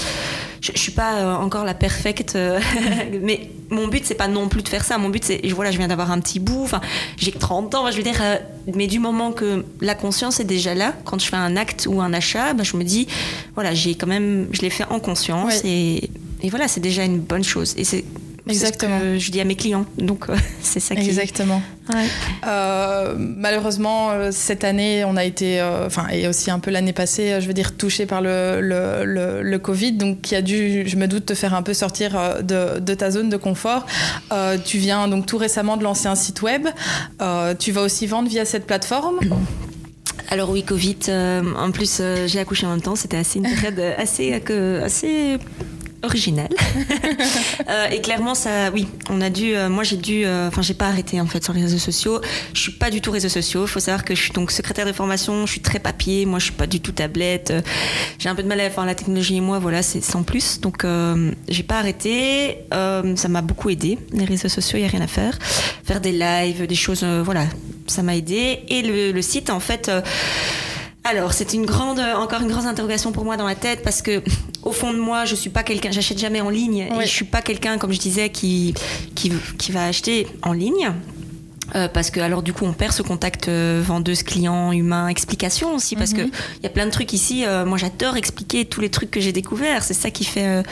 je, 0.62 0.72
je 0.74 0.78
suis 0.78 0.92
pas 0.92 1.16
euh, 1.16 1.36
encore 1.36 1.66
la 1.66 1.74
perfecte, 1.74 2.36
euh, 2.36 2.60
mais 3.22 3.50
mon 3.70 3.88
but 3.88 4.06
c'est 4.06 4.16
pas 4.16 4.28
non 4.28 4.48
plus 4.48 4.62
de 4.62 4.70
faire 4.70 4.86
ça. 4.86 4.98
Mon 4.98 5.10
but 5.10 5.26
c'est, 5.26 5.42
voilà, 5.50 5.72
je 5.72 5.78
viens 5.78 5.88
d'avoir 5.88 6.12
un 6.12 6.20
petit 6.20 6.40
bout. 6.40 6.64
Enfin, 6.64 6.82
j'ai 7.18 7.32
30 7.32 7.76
ans. 7.76 7.92
Je 7.92 7.98
veux 7.98 8.04
dire, 8.04 8.20
euh, 8.22 8.38
mais 8.76 8.88
du 8.88 9.00
moment 9.00 9.32
que 9.32 9.66
la 9.82 9.96
conscience 9.96 10.40
est 10.40 10.46
déjà 10.46 10.76
là, 10.76 10.94
quand 11.04 11.20
je 11.20 11.26
fais 11.26 11.36
un 11.36 11.58
acte 11.58 11.88
ou 11.90 12.00
un 12.00 12.14
achat, 12.14 12.54
ben, 12.54 12.64
je 12.64 12.78
me 12.78 12.84
dis, 12.84 13.08
voilà, 13.56 13.74
j'ai 13.74 13.96
quand 13.96 14.08
même, 14.08 14.48
je 14.52 14.62
l'ai 14.62 14.70
fait 14.70 14.86
en 14.90 15.00
conscience 15.00 15.62
et, 15.64 16.10
et 16.44 16.50
voilà, 16.50 16.68
c'est 16.68 16.80
déjà 16.80 17.04
une 17.04 17.20
bonne 17.20 17.44
chose. 17.44 17.74
Et 17.78 17.84
c'est 17.84 18.06
Exactement. 18.48 19.00
Ce 19.00 19.04
que 19.04 19.20
je 19.20 19.32
dis 19.32 19.42
à 19.42 19.46
mes 19.46 19.56
clients. 19.56 19.86
Donc, 19.98 20.30
euh, 20.30 20.36
c'est 20.62 20.80
ça 20.80 20.96
qui. 20.96 21.08
Exactement. 21.08 21.62
Euh, 22.48 23.16
malheureusement, 23.18 24.12
euh, 24.12 24.30
cette 24.32 24.64
année, 24.64 25.04
on 25.06 25.18
a 25.18 25.26
été, 25.26 25.62
enfin, 25.62 26.08
et 26.12 26.28
aussi 26.28 26.50
un 26.50 26.60
peu 26.60 26.72
l'année 26.72 26.94
passée, 26.94 27.40
je 27.42 27.48
veux 27.48 27.54
dire, 27.54 27.76
touché 27.76 28.06
par 28.06 28.22
le, 28.22 28.60
le, 28.62 29.42
le, 29.42 29.60
Covid, 29.60 29.94
donc 29.94 30.22
qui 30.22 30.36
a 30.36 30.42
dû, 30.42 30.88
je 30.88 30.96
me 30.96 31.08
doute, 31.08 31.26
te 31.26 31.34
faire 31.34 31.54
un 31.54 31.62
peu 31.62 31.74
sortir 31.74 32.42
de, 32.42 32.80
de 32.80 32.94
ta 32.94 33.12
zone 33.12 33.30
de 33.30 33.38
confort. 33.38 33.86
tu 34.66 34.78
viens 34.78 35.08
donc 35.08 35.26
tout 35.26 35.38
récemment 35.38 35.78
de 35.78 35.84
lancer 35.84 36.08
un 36.08 36.16
site 36.16 36.42
web. 36.42 36.68
tu 37.60 37.72
vas 37.72 37.82
aussi 37.82 38.08
vendre 38.08 38.30
via 38.30 38.46
cette 38.46 38.66
plateforme. 38.66 39.20
Alors 40.30 40.50
oui, 40.50 40.64
Covid. 40.64 40.98
en 41.58 41.72
plus, 41.72 42.02
j'ai 42.26 42.40
accouché 42.40 42.66
en 42.66 42.70
même 42.70 42.82
temps. 42.82 42.96
C'était 42.96 43.18
assez 43.18 43.40
une 43.40 43.50
période 43.50 43.80
assez, 43.98 44.42
assez 44.82 45.38
original. 46.04 46.50
Euh, 47.70 47.88
et 47.90 48.02
clairement, 48.02 48.34
ça, 48.36 48.72
oui, 48.72 48.88
on 49.10 49.22
a 49.22 49.30
dû, 49.30 49.56
euh, 49.56 49.70
moi 49.70 49.84
j'ai 49.84 49.96
dû, 49.96 50.26
euh, 50.26 50.48
enfin 50.48 50.62
j'ai 50.62 50.74
pas 50.74 50.88
arrêté 50.88 51.22
en 51.22 51.26
fait 51.26 51.44
sur 51.44 51.54
les 51.54 51.62
réseaux 51.62 51.78
sociaux. 51.78 52.20
Je 52.54 52.60
suis 52.60 52.72
pas 52.72 52.90
du 52.90 53.02
tout 53.02 53.12
réseaux 53.12 53.30
sociaux. 53.30 53.68
Faut 53.68 53.80
savoir 53.80 54.04
que 54.04 54.16
je 54.16 54.22
suis 54.22 54.32
donc 54.32 54.52
secrétaire 54.52 54.86
de 54.86 54.92
formation, 54.92 55.46
je 55.46 55.52
suis 55.52 55.62
très 55.62 55.80
papier. 55.80 56.26
Moi, 56.26 56.40
je 56.40 56.46
suis 56.46 56.54
pas 56.54 56.68
du 56.68 56.82
tout 56.82 56.92
tablette. 56.92 57.54
j'ai 58.20 58.30
un 58.30 58.36
peu 58.36 58.44
de 58.44 58.48
mal 58.48 58.60
à 58.60 58.70
faire 58.70 58.86
la 58.86 58.96
technologie 58.96 59.38
et 59.38 59.42
moi, 59.42 59.60
voilà, 59.60 59.84
c'est 59.84 60.02
sans 60.02 60.24
plus. 60.24 60.60
Donc 60.60 60.86
j'ai 61.48 61.64
pas 61.64 61.78
arrêté. 61.78 62.58
ça 62.72 63.28
m'a 63.30 63.42
beaucoup 63.42 63.70
aidé. 63.70 63.98
Les 64.12 64.26
réseaux 64.26 64.50
sociaux, 64.50 64.80
il 64.80 64.82
y 64.82 64.86
a 64.86 64.90
rien 64.90 65.02
à 65.02 65.08
faire. 65.08 65.38
Faire 65.84 66.02
des 66.02 66.12
lives, 66.12 66.66
des 66.66 66.76
choses, 66.76 67.04
voilà, 67.04 67.46
ça 67.88 68.02
m'a 68.02 68.16
aidé. 68.16 68.64
Et 68.70 68.82
le 68.82 69.22
site, 69.22 69.50
en 69.50 69.60
fait 69.60 69.92
alors, 71.04 71.34
c'est 71.34 71.54
une 71.54 71.66
grande, 71.66 72.00
encore 72.00 72.42
une 72.42 72.48
grande 72.48 72.68
interrogation 72.68 73.12
pour 73.12 73.26
moi 73.26 73.36
dans 73.36 73.48
la 73.48 73.56
tête 73.56 73.82
parce 73.84 74.02
que, 74.02 74.22
au 74.64 74.72
fond 74.72 74.94
de 74.94 75.00
moi, 75.00 75.26
je 75.26 75.36
suis 75.36 75.50
pas 75.50 75.64
quelqu'un, 75.64 75.92
j'achète 75.92 76.20
jamais 76.20 76.42
en 76.42 76.50
ligne 76.50 76.88
et 77.00 77.02
je 77.02 77.12
suis 77.12 77.26
pas 77.26 77.42
quelqu'un, 77.42 77.78
comme 77.78 77.92
je 77.92 78.00
disais, 78.00 78.30
qui, 78.30 78.76
qui, 79.16 79.32
qui 79.58 79.72
va 79.72 79.86
acheter 79.86 80.28
en 80.44 80.54
ligne. 80.54 80.94
Euh, 81.76 81.88
parce 81.88 82.12
que 82.12 82.20
alors 82.20 82.42
du 82.42 82.54
coup 82.54 82.66
on 82.66 82.74
perd 82.74 82.92
ce 82.92 83.02
contact 83.02 83.48
euh, 83.48 83.82
vendeuse 83.86 84.24
client 84.24 84.74
humain 84.74 85.08
explication 85.08 85.74
aussi 85.74 85.96
parce 85.96 86.14
que 86.14 86.22
mhm. 86.22 86.32
il 86.60 86.64
y 86.64 86.66
a 86.66 86.70
plein 86.70 86.86
de 86.86 86.92
trucs 86.92 87.14
ici 87.14 87.46
euh, 87.46 87.66
moi 87.66 87.78
j'adore 87.78 88.18
expliquer 88.18 88.66
tous 88.66 88.82
les 88.82 88.90
trucs 88.90 89.12
que 89.12 89.20
j'ai 89.20 89.32
découverts. 89.32 89.84
C'est 89.84 89.94
ça 89.94 90.12
qui 90.12 90.26
fait 90.26 90.64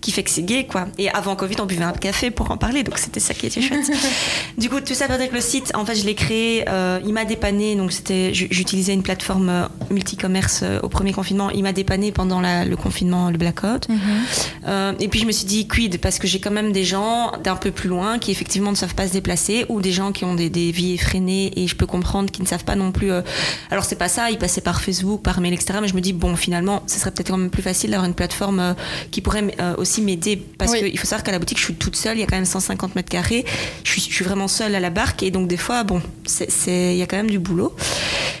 qui 0.00 0.12
fait 0.12 0.22
que 0.22 0.30
c'est 0.30 0.42
gay 0.42 0.66
quoi. 0.66 0.86
Et 0.98 1.10
avant 1.10 1.34
Covid 1.36 1.56
on 1.60 1.66
buvait 1.66 1.84
un 1.84 1.92
café 1.92 2.30
pour 2.30 2.50
en 2.50 2.56
parler 2.56 2.82
donc 2.84 2.98
c'était 2.98 3.20
ça 3.20 3.34
qui 3.34 3.46
était 3.46 3.60
chouette. 3.60 3.90
Du 4.58 4.70
coup 4.70 4.80
tout 4.80 4.94
ça 4.94 5.06
veut 5.06 5.18
dire 5.18 5.28
que 5.28 5.34
le 5.34 5.40
site 5.40 5.72
en 5.74 5.84
fait 5.84 5.94
je 5.94 6.04
l'ai 6.04 6.14
créé 6.14 6.64
il 7.04 7.12
m'a 7.12 7.24
dépanné 7.24 7.74
donc 7.74 7.92
c'était 7.92 8.32
j'utilisais 8.32 8.94
une 8.94 9.02
plateforme 9.02 9.68
multicommerce 9.90 10.64
au 10.82 10.88
premier 10.88 11.12
confinement. 11.12 11.50
Il 11.50 11.62
m'a 11.62 11.72
dépanné 11.72 12.12
pendant 12.12 12.40
le 12.40 12.74
confinement 12.76 13.30
le 13.30 13.38
blackout. 13.38 13.88
Mhm. 13.88 14.96
et 15.00 15.08
puis 15.08 15.20
je 15.20 15.26
me 15.26 15.32
suis 15.32 15.46
dit 15.46 15.66
quid? 15.66 15.98
Parce 15.98 16.18
que 16.18 16.26
j'ai 16.26 16.38
quand 16.38 16.50
même 16.50 16.72
des 16.72 16.84
gens 16.84 17.32
d'un 17.42 17.56
peu 17.56 17.70
plus 17.70 17.88
loin 17.88 18.18
qui 18.18 18.30
effectivement 18.30 18.70
ne 18.70 18.76
savent 18.76 18.94
pas 18.94 19.08
se 19.08 19.12
déplacer 19.12 19.66
ou 19.68 19.80
des 19.80 19.92
gens 19.92 20.12
qui 20.12 20.24
ont 20.24 20.35
des, 20.36 20.70
vies 20.70 20.94
effrénées 20.94 21.52
et 21.56 21.66
je 21.66 21.76
peux 21.76 21.86
comprendre 21.86 22.30
qu'ils 22.30 22.42
ne 22.42 22.48
savent 22.48 22.64
pas 22.64 22.76
non 22.76 22.92
plus. 22.92 23.12
Euh, 23.12 23.22
alors 23.70 23.84
c'est 23.84 23.96
pas 23.96 24.08
ça, 24.08 24.30
ils 24.30 24.38
passaient 24.38 24.60
par 24.60 24.80
Facebook, 24.80 25.22
par 25.22 25.40
mail, 25.40 25.54
etc. 25.54 25.78
Mais 25.80 25.88
je 25.88 25.94
me 25.94 26.00
dis 26.00 26.12
bon, 26.12 26.36
finalement, 26.36 26.82
ce 26.86 26.98
serait 26.98 27.10
peut-être 27.10 27.28
quand 27.28 27.36
même 27.36 27.50
plus 27.50 27.62
facile 27.62 27.90
d'avoir 27.90 28.06
une 28.06 28.14
plateforme 28.14 28.60
euh, 28.60 28.74
qui 29.10 29.20
pourrait 29.20 29.54
euh, 29.60 29.74
aussi 29.76 30.02
m'aider 30.02 30.36
parce 30.58 30.74
qu'il 30.74 30.98
faut 30.98 31.06
savoir 31.06 31.24
qu'à 31.24 31.32
la 31.32 31.38
boutique, 31.38 31.58
je 31.58 31.64
suis 31.64 31.74
toute 31.74 31.96
seule. 31.96 32.16
Il 32.16 32.20
y 32.20 32.24
a 32.24 32.26
quand 32.26 32.36
même 32.36 32.44
150 32.44 32.94
mètres 32.94 33.08
carrés. 33.08 33.44
Je 33.84 33.90
suis, 33.90 34.02
je 34.02 34.14
suis 34.14 34.24
vraiment 34.24 34.48
seule 34.48 34.74
à 34.74 34.80
la 34.80 34.90
barque 34.90 35.22
et 35.22 35.30
donc 35.30 35.48
des 35.48 35.56
fois, 35.56 35.84
bon, 35.84 36.00
c'est 36.24 36.94
il 36.94 36.98
y 36.98 37.02
a 37.02 37.06
quand 37.06 37.16
même 37.16 37.30
du 37.30 37.38
boulot. 37.38 37.74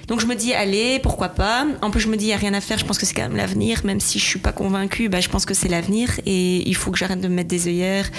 Donc 0.08 0.20
je 0.20 0.26
me 0.26 0.34
dis 0.34 0.54
allez, 0.54 1.00
pourquoi 1.00 1.28
pas. 1.30 1.66
En 1.82 1.90
plus 1.90 2.00
je 2.00 2.08
me 2.08 2.16
dis 2.16 2.26
il 2.26 2.30
y 2.30 2.32
a 2.32 2.36
rien 2.36 2.54
à 2.54 2.60
faire. 2.60 2.78
Je 2.78 2.84
pense 2.84 2.98
que 2.98 3.06
c'est 3.06 3.14
quand 3.14 3.22
même 3.22 3.36
l'avenir, 3.36 3.80
même 3.84 4.00
si 4.00 4.18
je 4.18 4.24
suis 4.24 4.38
pas 4.38 4.52
convaincue. 4.52 5.08
Bah, 5.08 5.20
je 5.20 5.28
pense 5.28 5.44
que 5.44 5.54
c'est 5.54 5.68
l'avenir 5.68 6.10
et 6.26 6.68
il 6.68 6.74
faut 6.76 6.90
que 6.90 6.98
j'arrête 6.98 7.20
de 7.20 7.28
me 7.28 7.34
mettre 7.34 7.48
des 7.48 7.68
œillères 7.68 8.10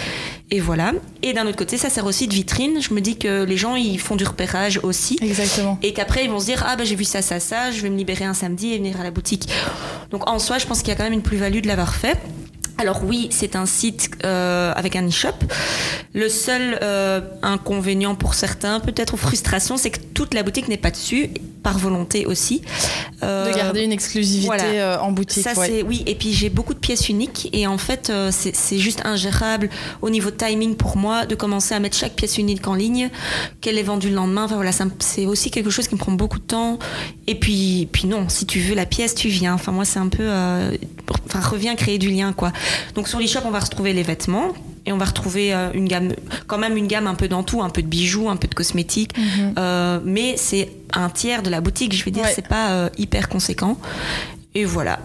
et 0.49 0.59
voilà. 0.59 0.93
Et 1.23 1.33
d'un 1.33 1.45
autre 1.45 1.57
côté, 1.57 1.77
ça 1.77 1.89
sert 1.89 2.05
aussi 2.05 2.27
de 2.27 2.33
vitrine. 2.33 2.81
Je 2.81 2.93
me 2.93 3.01
dis 3.01 3.17
que 3.17 3.43
les 3.43 3.57
gens 3.57 3.66
ils 3.75 3.99
font 3.99 4.15
du 4.15 4.23
repérage 4.23 4.79
aussi. 4.83 5.17
Exactement. 5.21 5.77
Et 5.83 5.93
qu'après, 5.93 6.23
ils 6.23 6.29
vont 6.29 6.39
se 6.39 6.45
dire 6.45 6.63
Ah, 6.67 6.75
bah, 6.75 6.83
j'ai 6.85 6.95
vu 6.95 7.03
ça, 7.03 7.21
ça, 7.21 7.39
ça, 7.39 7.71
je 7.71 7.81
vais 7.81 7.89
me 7.89 7.97
libérer 7.97 8.25
un 8.25 8.33
samedi 8.33 8.73
et 8.73 8.77
venir 8.77 8.99
à 8.99 9.03
la 9.03 9.11
boutique. 9.11 9.49
Donc, 10.11 10.29
en 10.29 10.39
soi, 10.39 10.57
je 10.57 10.65
pense 10.65 10.79
qu'il 10.79 10.89
y 10.89 10.91
a 10.91 10.95
quand 10.95 11.03
même 11.03 11.13
une 11.13 11.21
plus-value 11.21 11.61
de 11.61 11.67
l'avoir 11.67 11.95
fait. 11.95 12.17
Alors 12.79 13.03
oui, 13.03 13.27
c'est 13.31 13.55
un 13.55 13.65
site 13.65 14.11
euh, 14.23 14.71
avec 14.75 14.95
un 14.95 15.07
e-shop. 15.07 15.33
Le 16.13 16.29
seul 16.29 16.77
euh, 16.83 17.21
inconvénient 17.41 18.13
pour 18.13 18.35
certains, 18.35 18.79
peut-être 18.79 19.15
ou 19.15 19.17
frustration, 19.17 19.77
c'est 19.77 19.89
que 19.89 19.99
toute 20.13 20.35
la 20.35 20.43
boutique 20.43 20.67
n'est 20.67 20.77
pas 20.77 20.91
dessus, 20.91 21.29
par 21.67 21.77
volonté 21.77 22.25
aussi. 22.25 22.61
Euh, 23.23 23.51
de 23.51 23.57
garder 23.57 23.81
une 23.81 23.91
exclusivité 23.91 24.81
en 25.01 25.11
boutique. 25.11 25.43
Ça, 25.43 25.53
c'est 25.53 25.81
oui. 25.81 26.03
Et 26.05 26.15
puis 26.15 26.31
j'ai 26.31 26.49
beaucoup 26.49 26.73
de 26.73 26.79
pièces 26.79 27.09
uniques 27.09 27.49
et 27.51 27.67
en 27.67 27.77
fait, 27.77 28.09
c'est 28.31 28.77
juste 28.77 29.01
ingérable 29.05 29.69
au 30.01 30.09
niveau 30.09 30.31
timing 30.31 30.75
pour 30.75 30.95
moi 30.95 31.25
de 31.25 31.35
commencer 31.35 31.75
à 31.75 31.79
mettre 31.79 31.97
chaque 31.97 32.13
pièce 32.13 32.37
unique 32.37 32.65
en 32.67 32.73
ligne, 32.73 33.09
qu'elle 33.59 33.77
est 33.77 33.83
vendue 33.83 34.07
le 34.09 34.15
lendemain. 34.15 34.45
Enfin 34.45 34.55
voilà, 34.55 34.71
c'est 34.99 35.25
aussi 35.25 35.51
quelque 35.51 35.69
chose 35.69 35.89
qui 35.89 35.95
me 35.95 35.99
prend 35.99 36.13
beaucoup 36.13 36.39
de 36.39 36.45
temps. 36.45 36.79
Et 37.27 37.35
puis, 37.35 37.89
puis 37.91 38.07
non, 38.07 38.29
si 38.29 38.45
tu 38.45 38.59
veux 38.59 38.75
la 38.75 38.85
pièce, 38.85 39.13
tu 39.13 39.27
viens. 39.27 39.55
Enfin 39.55 39.73
moi, 39.73 39.83
c'est 39.83 39.99
un 39.99 40.07
peu, 40.07 40.29
enfin 41.25 41.41
reviens 41.41 41.75
créer 41.75 41.97
du 41.97 42.09
lien 42.09 42.31
quoi. 42.31 42.53
Donc 42.95 43.09
sur 43.09 43.19
l'e-shop, 43.19 43.41
on 43.43 43.51
va 43.51 43.59
retrouver 43.59 43.91
les 43.91 44.03
vêtements 44.03 44.53
et 44.87 44.91
on 44.93 44.97
va 44.97 45.05
retrouver 45.05 45.53
euh, 45.53 45.69
une 45.73 45.87
gamme, 45.87 46.13
quand 46.47 46.57
même 46.57 46.77
une 46.77 46.87
gamme 46.87 47.05
un 47.07 47.13
peu 47.13 47.27
dans 47.27 47.43
tout, 47.43 47.61
un 47.61 47.69
peu 47.69 47.81
de 47.81 47.87
bijoux, 47.87 48.29
un 48.29 48.37
peu 48.37 48.47
de 48.47 48.55
cosmétiques, 48.55 49.15
mhm. 49.17 49.53
euh, 49.59 49.99
mais 50.03 50.35
c'est 50.37 50.69
un 50.93 51.09
tiers 51.09 51.43
de 51.43 51.49
la 51.49 51.61
boutique, 51.61 51.93
je 51.93 52.03
veux 52.03 52.11
dire, 52.11 52.25
c'est 52.33 52.47
pas 52.47 52.71
euh, 52.71 52.89
hyper 52.97 53.29
conséquent. 53.29 53.77
Et 54.55 54.65
voilà. 54.65 54.99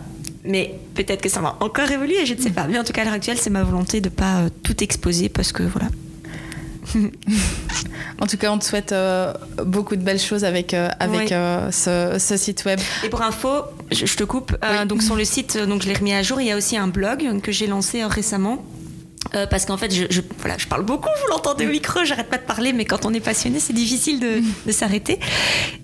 Mais 0.44 0.78
peut-être 0.94 1.20
que 1.20 1.28
ça 1.28 1.40
va 1.40 1.56
encore 1.60 1.90
évoluer, 1.90 2.24
je 2.24 2.34
ne 2.34 2.40
sais 2.40 2.50
pas. 2.50 2.66
Mais 2.66 2.78
en 2.78 2.84
tout 2.84 2.92
cas, 2.92 3.02
à 3.02 3.04
l'heure 3.04 3.14
actuelle, 3.14 3.38
c'est 3.38 3.50
ma 3.50 3.62
volonté 3.62 4.00
de 4.00 4.08
pas 4.08 4.44
tout 4.62 4.82
exposer 4.82 5.28
parce 5.28 5.52
que 5.52 5.62
voilà. 5.62 5.88
en 8.20 8.26
tout 8.26 8.36
cas, 8.36 8.50
on 8.50 8.58
te 8.58 8.64
souhaite 8.64 8.92
euh, 8.92 9.32
beaucoup 9.64 9.96
de 9.96 10.02
belles 10.02 10.18
choses 10.18 10.44
avec, 10.44 10.74
euh, 10.74 10.88
avec 10.98 11.32
euh, 11.32 11.70
ce, 11.70 12.36
site 12.36 12.64
web. 12.64 12.80
Et 13.04 13.08
pour 13.08 13.22
info, 13.22 13.64
je, 13.90 14.16
te 14.16 14.24
coupe. 14.24 14.56
donc 14.86 15.02
sur 15.02 15.16
le 15.16 15.24
site, 15.24 15.56
donc 15.56 15.82
je 15.82 15.88
l'ai 15.88 15.94
remis 15.94 16.12
à 16.12 16.22
jour. 16.22 16.40
Il 16.40 16.46
y 16.46 16.50
a 16.50 16.56
aussi 16.56 16.76
un 16.76 16.88
blog 16.88 17.40
que 17.40 17.52
j'ai 17.52 17.66
lancé 17.66 18.04
récemment 18.04 18.64
euh, 19.34 19.46
parce 19.46 19.64
qu'en 19.64 19.76
fait, 19.76 19.92
je, 19.94 20.04
je, 20.10 20.20
voilà, 20.38 20.58
je 20.58 20.66
parle 20.66 20.84
beaucoup, 20.84 21.08
vous 21.22 21.30
l'entendez 21.30 21.66
au 21.66 21.70
micro, 21.70 22.04
j'arrête 22.04 22.28
pas 22.28 22.36
de 22.36 22.42
parler, 22.42 22.72
mais 22.72 22.84
quand 22.84 23.06
on 23.06 23.14
est 23.14 23.20
passionné, 23.20 23.60
c'est 23.60 23.72
difficile 23.72 24.20
de, 24.20 24.40
mm. 24.40 24.44
de 24.66 24.72
s'arrêter. 24.72 25.20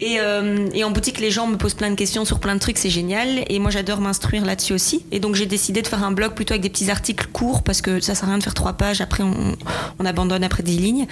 Et, 0.00 0.16
euh, 0.20 0.66
et, 0.74 0.84
en 0.84 0.90
boutique, 0.90 1.18
les 1.18 1.30
gens 1.30 1.46
me 1.46 1.56
posent 1.56 1.74
plein 1.74 1.90
de 1.90 1.94
questions 1.94 2.24
sur 2.24 2.40
plein 2.40 2.54
de 2.54 2.60
trucs, 2.60 2.78
c'est 2.78 2.90
génial. 2.90 3.44
Et 3.48 3.58
moi, 3.58 3.70
j'adore 3.70 4.00
m'instruire 4.00 4.44
là-dessus 4.44 4.72
aussi. 4.74 5.04
Et 5.12 5.20
donc, 5.20 5.34
j'ai 5.34 5.46
décidé 5.46 5.82
de 5.82 5.86
faire 5.86 6.04
un 6.04 6.10
blog 6.10 6.34
plutôt 6.34 6.52
avec 6.52 6.62
des 6.62 6.68
petits 6.68 6.90
articles 6.90 7.26
courts, 7.32 7.62
parce 7.62 7.80
que 7.80 8.00
ça 8.00 8.14
sert 8.14 8.24
à 8.24 8.32
rien 8.32 8.38
de 8.38 8.42
faire 8.42 8.54
trois 8.54 8.74
pages, 8.74 9.00
après 9.00 9.22
on, 9.22 9.56
on 9.98 10.04
abandonne 10.04 10.44
après 10.44 10.62
dix 10.62 10.78
lignes. 10.78 11.06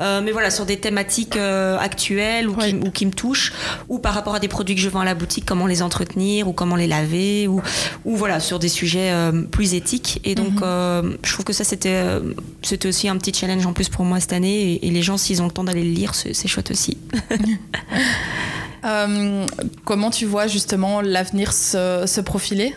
Euh, 0.00 0.20
mais 0.22 0.30
voilà, 0.30 0.50
sur 0.50 0.66
des 0.66 0.76
thématiques 0.78 1.36
euh, 1.36 1.76
actuelles 1.78 2.48
ou, 2.48 2.54
qui, 2.54 2.74
ou, 2.74 2.90
qui, 2.90 3.06
me 3.06 3.12
touchent, 3.12 3.52
ou 3.88 3.98
par 3.98 4.14
rapport 4.14 4.34
à 4.34 4.38
des 4.38 4.48
produits 4.48 4.74
que 4.74 4.80
je 4.80 4.88
vends 4.88 5.00
à 5.00 5.04
la 5.04 5.14
boutique, 5.14 5.44
comment 5.44 5.66
les 5.66 5.82
entretenir, 5.82 6.46
ou 6.46 6.52
comment 6.52 6.76
les 6.76 6.86
laver, 6.86 7.48
ou, 7.48 7.62
ou 8.04 8.16
voilà, 8.16 8.38
sur 8.38 8.58
des 8.58 8.68
sujets 8.68 9.10
euh, 9.10 9.42
plus 9.42 9.74
éthiques. 9.74 10.20
Et 10.24 10.34
donc, 10.36 10.60
mm-hmm. 10.60 11.16
je 11.24 11.32
trouve 11.32 11.44
que 11.44 11.52
ça, 11.52 11.64
euh, 11.86 12.34
c'était 12.62 12.88
aussi 12.88 13.08
un 13.08 13.16
petit 13.16 13.32
challenge 13.32 13.66
en 13.66 13.72
plus 13.72 13.88
pour 13.88 14.04
moi 14.04 14.20
cette 14.20 14.32
année. 14.32 14.78
Et, 14.84 14.90
les 14.90 15.02
gens, 15.02 15.16
s'ils 15.16 15.42
ont 15.42 15.46
le 15.46 15.50
temps 15.50 15.64
d'aller 15.64 15.84
le 15.84 15.90
lire, 15.90 16.14
c'est 16.14 16.48
chouette 16.48 16.70
aussi. 16.70 16.96
Euh, 18.82 19.44
comment 19.84 20.08
tu 20.08 20.24
vois 20.24 20.46
justement 20.46 21.02
l'avenir 21.02 21.52
se 21.52 22.20
profiler? 22.22 22.74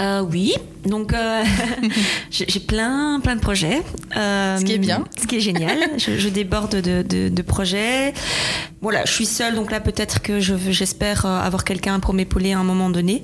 Euh, 0.00 0.22
oui, 0.22 0.54
donc 0.86 1.12
euh, 1.12 1.44
j'ai 2.30 2.60
plein, 2.60 3.20
plein 3.20 3.36
de 3.36 3.40
projets. 3.40 3.82
Euh, 4.16 4.56
ce 4.56 4.64
qui 4.64 4.72
est 4.72 4.78
bien. 4.78 5.04
Ce 5.20 5.26
qui 5.26 5.36
est 5.36 5.40
génial. 5.40 5.78
je, 5.98 6.28
déborde 6.28 6.76
de, 6.76 7.02
de, 7.28 7.42
projets. 7.42 8.14
Voilà, 8.80 9.04
je 9.04 9.12
suis 9.12 9.26
seule, 9.26 9.54
donc 9.54 9.70
là 9.70 9.80
peut-être 9.80 10.22
que 10.22 10.40
j'espère 10.40 11.26
avoir 11.26 11.64
quelqu'un 11.64 12.00
pour 12.00 12.14
m'épauler 12.14 12.52
à 12.52 12.58
un 12.58 12.64
moment 12.64 12.88
donné. 12.88 13.20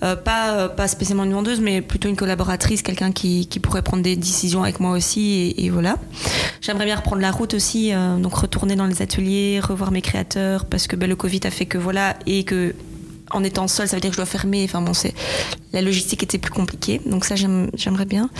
pas, 0.00 0.68
pas 0.68 0.86
spécialement 0.86 1.24
une 1.24 1.32
vendeuse, 1.32 1.60
mais 1.60 1.80
plutôt 1.82 2.08
une 2.08 2.16
collaboratrice, 2.16 2.82
quelqu'un 2.82 3.10
qui, 3.10 3.48
qui, 3.48 3.58
pourrait 3.58 3.82
prendre 3.82 4.04
des 4.04 4.14
décisions 4.14 4.62
avec 4.62 4.78
moi 4.78 4.92
aussi. 4.92 5.54
Et, 5.56 5.68
voilà. 5.68 5.96
J'aimerais 6.60 6.84
bien 6.84 6.96
reprendre 6.96 7.22
la 7.22 7.32
route 7.32 7.54
aussi, 7.54 7.92
donc 8.18 8.34
retourner 8.34 8.76
dans 8.76 8.86
les 8.86 9.02
ateliers, 9.02 9.58
revoir 9.60 9.90
mes 9.90 10.02
créateurs, 10.02 10.64
parce 10.66 10.86
que 10.86 10.94
ben, 10.94 11.08
le 11.08 11.16
Covid 11.16 11.40
a 11.44 11.50
fait 11.50 11.66
que 11.66 11.78
voilà, 11.78 12.16
et 12.26 12.44
que 12.44 12.74
en 13.30 13.44
étant 13.44 13.68
seule, 13.68 13.88
ça 13.88 13.96
veut 13.96 14.00
dire 14.00 14.10
que 14.10 14.16
je 14.16 14.20
dois 14.20 14.26
fermer. 14.26 14.64
Enfin 14.64 14.82
bon, 14.82 14.94
c'est 14.94 15.14
la 15.72 15.82
logistique 15.82 16.22
était 16.22 16.38
plus 16.38 16.52
compliquée. 16.52 17.00
Donc 17.06 17.24
ça, 17.24 17.34
j'aimerais 17.36 18.04
bien. 18.04 18.30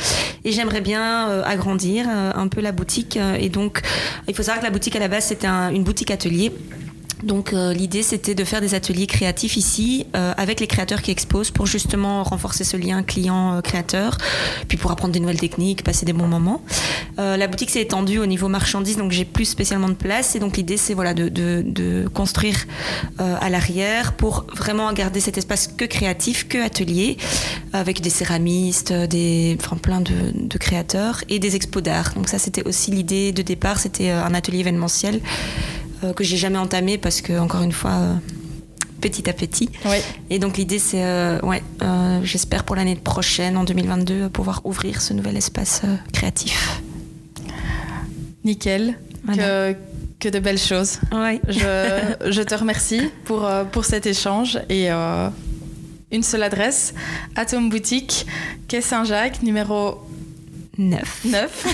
Et 0.44 0.52
j'aimerais 0.52 0.80
bien 0.80 1.28
euh, 1.28 1.42
agrandir 1.44 2.06
euh, 2.08 2.32
un 2.34 2.48
peu 2.48 2.60
la 2.60 2.72
boutique. 2.72 3.16
et 3.16 3.48
donc, 3.48 3.82
il 4.28 4.34
faut 4.34 4.42
savoir 4.42 4.60
que 4.60 4.64
la 4.64 4.70
boutique 4.70 4.96
à 4.96 4.98
la 4.98 5.08
base, 5.08 5.24
c'était 5.24 5.46
une 5.46 5.84
boutique 5.84 6.10
atelier. 6.10 6.52
Donc 7.22 7.52
euh, 7.52 7.72
l'idée 7.72 8.02
c'était 8.02 8.34
de 8.34 8.44
faire 8.44 8.60
des 8.60 8.74
ateliers 8.74 9.06
créatifs 9.06 9.56
ici 9.56 10.06
euh, 10.16 10.32
avec 10.36 10.60
les 10.60 10.66
créateurs 10.66 11.02
qui 11.02 11.10
exposent 11.10 11.50
pour 11.50 11.66
justement 11.66 12.22
renforcer 12.22 12.64
ce 12.64 12.76
lien 12.76 13.02
client-créateur, 13.02 14.16
puis 14.68 14.78
pour 14.78 14.90
apprendre 14.90 15.12
des 15.12 15.20
nouvelles 15.20 15.40
techniques, 15.40 15.82
passer 15.82 16.06
des 16.06 16.12
bons 16.12 16.26
moments. 16.26 16.62
Euh, 17.18 17.36
la 17.36 17.46
boutique 17.46 17.70
s'est 17.70 17.82
étendue 17.82 18.18
au 18.18 18.26
niveau 18.26 18.48
marchandises, 18.48 18.96
donc 18.96 19.12
j'ai 19.12 19.24
plus 19.24 19.44
spécialement 19.44 19.88
de 19.88 19.94
place 19.94 20.34
et 20.34 20.38
donc 20.38 20.56
l'idée 20.56 20.76
c'est 20.76 20.94
voilà 20.94 21.14
de, 21.14 21.28
de, 21.28 21.62
de 21.66 22.08
construire 22.08 22.66
à 23.18 23.50
l'arrière 23.50 24.12
pour 24.14 24.46
vraiment 24.54 24.92
garder 24.92 25.20
cet 25.20 25.36
espace 25.38 25.66
que 25.66 25.84
créatif, 25.84 26.48
que 26.48 26.58
atelier, 26.64 27.16
avec 27.72 28.00
des 28.00 28.10
céramistes, 28.10 28.92
des, 28.92 29.56
enfin 29.60 29.76
plein 29.76 30.00
de, 30.00 30.12
de 30.34 30.58
créateurs 30.58 31.22
et 31.28 31.38
des 31.38 31.56
expos 31.56 31.82
d'art. 31.82 32.12
Donc 32.14 32.28
ça 32.28 32.38
c'était 32.38 32.66
aussi 32.66 32.90
l'idée 32.90 33.32
de 33.32 33.42
départ, 33.42 33.78
c'était 33.78 34.10
un 34.10 34.34
atelier 34.34 34.60
événementiel 34.60 35.16
euh, 35.16 35.79
que 36.14 36.24
j'ai 36.24 36.36
jamais 36.36 36.58
entamé 36.58 36.98
parce 36.98 37.20
que, 37.20 37.38
encore 37.38 37.62
une 37.62 37.72
fois, 37.72 37.92
euh, 37.92 38.14
petit 39.00 39.28
à 39.28 39.32
petit. 39.32 39.70
Et 40.28 40.38
donc 40.38 40.56
l'idée, 40.56 40.78
c'est, 40.78 41.04
euh, 41.04 41.40
ouais, 41.40 41.62
j'espère 42.22 42.64
pour 42.64 42.76
l'année 42.76 42.96
prochaine, 42.96 43.56
en 43.56 43.64
2022, 43.64 44.28
pouvoir 44.28 44.60
ouvrir 44.64 45.00
ce 45.00 45.12
nouvel 45.12 45.36
espace 45.36 45.82
créatif. 46.12 46.82
Nickel. 48.44 48.98
Que, 49.26 49.76
que, 50.18 50.28
de 50.28 50.38
belles 50.38 50.58
choses. 50.58 50.98
Ouais. 51.12 51.40
Je, 51.48 52.14
je, 52.30 52.42
te 52.42 52.54
remercie 52.54 53.10
pour, 53.24 53.48
pour 53.70 53.84
cet 53.84 54.06
échange 54.06 54.58
et 54.68 54.88
une 54.90 56.22
seule 56.22 56.42
adresse, 56.42 56.94
Atom 57.36 57.68
Boutique, 57.68 58.26
Quai 58.66 58.80
Saint-Jacques, 58.80 59.42
numéro 59.42 59.98
Neuf. 60.78 61.24
Neuf. 61.24 61.66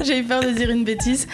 J'ai 0.04 0.20
eu 0.20 0.24
peur 0.24 0.42
de 0.42 0.50
dire 0.50 0.70
une 0.70 0.84
bêtise. 0.84 1.26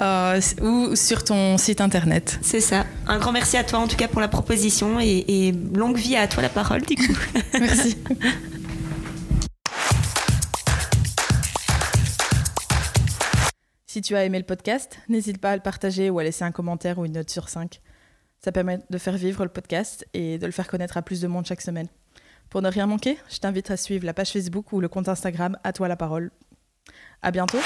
Euh, 0.00 0.40
ou 0.62 0.96
sur 0.96 1.24
ton 1.24 1.58
site 1.58 1.80
internet. 1.80 2.38
C'est 2.42 2.60
ça. 2.60 2.86
Un 3.06 3.18
grand 3.18 3.32
merci 3.32 3.56
à 3.56 3.64
toi 3.64 3.80
en 3.80 3.88
tout 3.88 3.96
cas 3.96 4.08
pour 4.08 4.20
la 4.20 4.28
proposition 4.28 5.00
et, 5.00 5.52
longue 5.74 5.96
vie 5.96 6.16
à 6.16 6.28
toi 6.28 6.42
la 6.42 6.48
parole 6.48 6.82
du 6.82 6.96
coup. 6.96 7.16
merci. 7.58 7.96
Si 13.86 14.02
tu 14.02 14.14
as 14.14 14.24
aimé 14.24 14.38
le 14.38 14.44
podcast, 14.44 14.98
n'hésite 15.08 15.38
pas 15.38 15.50
à 15.50 15.56
le 15.56 15.62
partager 15.62 16.10
ou 16.10 16.20
à 16.20 16.24
laisser 16.24 16.44
un 16.44 16.52
commentaire 16.52 16.98
ou 16.98 17.04
une 17.04 17.12
note 17.12 17.28
sur 17.28 17.48
5. 17.48 17.80
Ça 18.42 18.52
permet 18.52 18.78
de 18.88 18.98
faire 18.98 19.16
vivre 19.16 19.44
le 19.44 19.50
podcast 19.50 20.06
et 20.14 20.38
de 20.38 20.46
le 20.46 20.52
faire 20.52 20.68
connaître 20.68 20.96
à 20.96 21.02
plus 21.02 21.20
de 21.20 21.26
monde 21.26 21.44
chaque 21.44 21.60
semaine. 21.60 21.88
Pour 22.50 22.62
ne 22.62 22.68
rien 22.68 22.86
manquer, 22.86 23.16
je 23.30 23.38
t'invite 23.38 23.70
à 23.70 23.76
suivre 23.76 24.04
la 24.04 24.12
page 24.12 24.32
Facebook 24.32 24.72
ou 24.72 24.80
le 24.80 24.88
compte 24.88 25.08
Instagram 25.08 25.56
À 25.62 25.72
toi 25.72 25.86
la 25.86 25.96
parole. 25.96 26.32
À 27.22 27.30
bientôt 27.30 27.58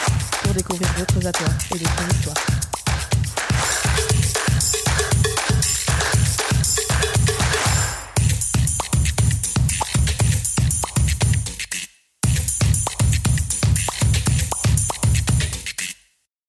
pour 0.43 0.53
découvrir 0.53 0.89
d'autres 0.99 1.27
à 1.27 1.33
toi 1.33 1.49
et 1.75 1.79
d'autres 1.79 2.15
histoires. 2.15 2.74